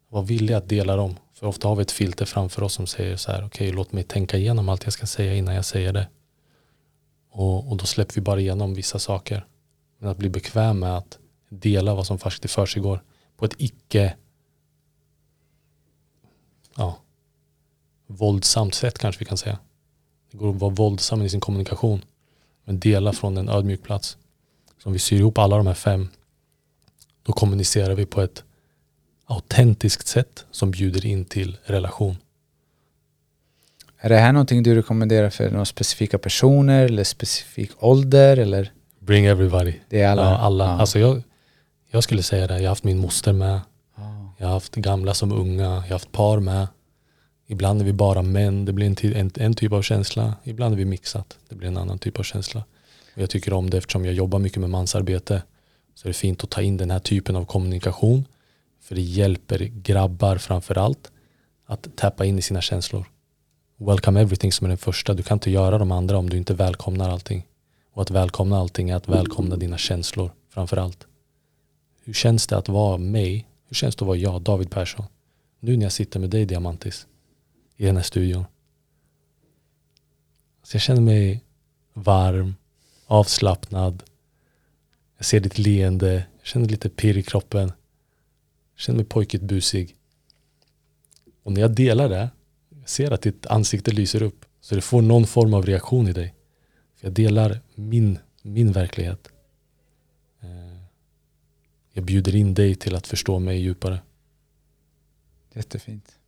[0.08, 1.16] var villiga att dela dem.
[1.34, 3.92] För ofta har vi ett filter framför oss som säger så här, okej okay, låt
[3.92, 6.08] mig tänka igenom allt jag ska säga innan jag säger det.
[7.30, 9.46] Och, och då släpper vi bara igenom vissa saker.
[9.98, 11.18] Men att bli bekväm med att
[11.48, 13.02] dela vad som faktiskt för sig går
[13.36, 14.16] på ett icke
[16.76, 16.98] ja,
[18.06, 19.58] våldsamt sätt kanske vi kan säga.
[20.30, 22.04] Det går att vara våldsam i sin kommunikation.
[22.64, 24.18] Men dela från en ödmjuk plats.
[24.82, 26.08] Så om vi syr ihop alla de här fem
[27.22, 28.44] då kommunicerar vi på ett
[29.26, 32.16] autentiskt sätt som bjuder in till relation.
[33.98, 38.36] Är det här någonting du rekommenderar för några specifika personer eller specifik ålder?
[38.36, 38.72] Eller?
[38.98, 39.74] Bring everybody.
[39.88, 40.22] Det är alla?
[40.22, 40.64] Ja, alla.
[40.64, 40.70] Ja.
[40.70, 41.22] Alltså jag,
[41.90, 43.60] jag skulle säga det, jag har haft min moster med.
[43.96, 44.34] Ja.
[44.38, 46.68] Jag har haft gamla som unga, jag har haft par med.
[47.46, 50.34] Ibland är vi bara män, det blir en, en, en typ av känsla.
[50.44, 52.64] Ibland är vi mixat, det blir en annan typ av känsla.
[53.14, 55.42] Och jag tycker om det eftersom jag jobbar mycket med mansarbete.
[55.94, 58.24] Så är det fint att ta in den här typen av kommunikation.
[58.84, 61.12] För det hjälper grabbar framför allt
[61.66, 63.06] att tappa in i sina känslor.
[63.76, 65.14] Welcome everything som är den första.
[65.14, 67.46] Du kan inte göra de andra om du inte välkomnar allting.
[67.92, 71.06] Och att välkomna allting är att välkomna dina känslor framför allt.
[72.04, 73.48] Hur känns det att vara mig?
[73.68, 75.06] Hur känns det att vara jag, David Persson?
[75.60, 77.06] Nu när jag sitter med dig Diamantis
[77.76, 78.44] i den här studion.
[80.62, 81.44] Så jag känner mig
[81.94, 82.54] varm,
[83.06, 84.02] avslappnad.
[85.16, 87.72] Jag ser ditt leende, jag känner lite pirr i kroppen.
[88.76, 89.96] Känner mig pojkigt busig.
[91.42, 92.30] Och när jag delar det,
[92.80, 94.44] jag ser att ditt ansikte lyser upp.
[94.60, 96.34] Så det får någon form av reaktion i dig.
[96.96, 99.28] För jag delar min, min verklighet.
[100.40, 100.80] Eh,
[101.92, 103.98] jag bjuder in dig till att förstå mig djupare.
[105.52, 106.18] Jättefint.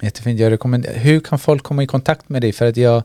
[0.00, 0.40] Jättefint.
[0.40, 0.98] Jag rekommenderar.
[0.98, 2.52] Hur kan folk komma i kontakt med dig?
[2.52, 3.02] För att jag,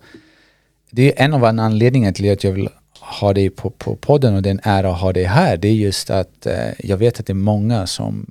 [0.90, 2.70] det är en av anledningarna till att jag vill
[3.06, 5.58] ha dig på, på podden och det är en ära att ha dig här.
[5.58, 8.26] Det är just att eh, jag vet att det är många som,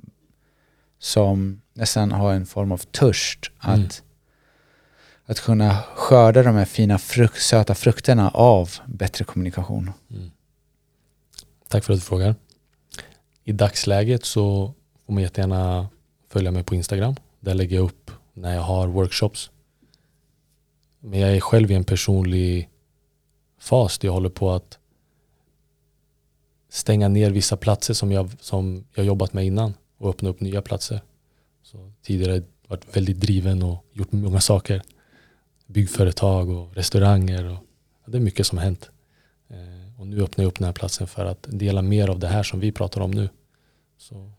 [0.99, 3.85] som nästan har en form av törst mm.
[3.85, 4.03] att,
[5.25, 9.91] att kunna skörda de här fina frukt, söta frukterna av bättre kommunikation.
[10.11, 10.31] Mm.
[11.67, 12.35] Tack för att du frågar.
[13.43, 14.73] I dagsläget så
[15.05, 15.87] får man jättegärna
[16.29, 17.15] följa mig på Instagram.
[17.39, 19.49] Där lägger jag upp när jag har workshops.
[20.99, 22.69] Men jag är själv i en personlig
[23.65, 24.79] fas där jag håller på att
[26.69, 30.61] stänga ner vissa platser som jag, som jag jobbat med innan och öppna upp nya
[30.61, 31.01] platser.
[31.63, 34.81] Så tidigare varit väldigt driven och gjort många saker.
[35.65, 37.45] Byggföretag och restauranger.
[37.45, 38.89] Och, det är mycket som har hänt.
[39.47, 42.27] Eh, och nu öppnar jag upp den här platsen för att dela mer av det
[42.27, 43.29] här som vi pratar om nu.
[43.97, 44.31] Så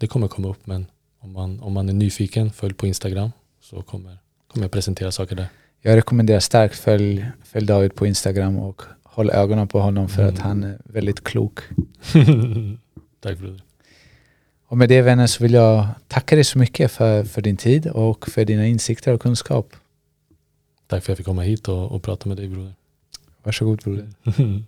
[0.00, 0.86] det kommer komma upp men
[1.18, 5.36] om man, om man är nyfiken, följ på Instagram så kommer, kommer jag presentera saker
[5.36, 5.48] där.
[5.82, 10.34] Jag rekommenderar starkt följ, följ David på Instagram och håll ögonen på honom för mm.
[10.34, 11.60] att han är väldigt klok.
[13.20, 13.62] Tack broder.
[14.68, 17.86] Och med det vänner så vill jag tacka dig så mycket för, för din tid
[17.86, 19.72] och för dina insikter och kunskap.
[20.86, 22.74] Tack för att jag fick komma hit och, och prata med dig broder.
[23.42, 24.08] Varsågod broder.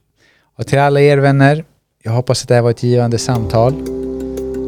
[0.55, 1.65] och till alla er vänner,
[2.03, 3.75] jag hoppas att det här var ett givande samtal.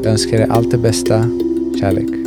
[0.05, 1.25] Jag önskar er allt det bästa
[1.81, 2.22] Kärlek.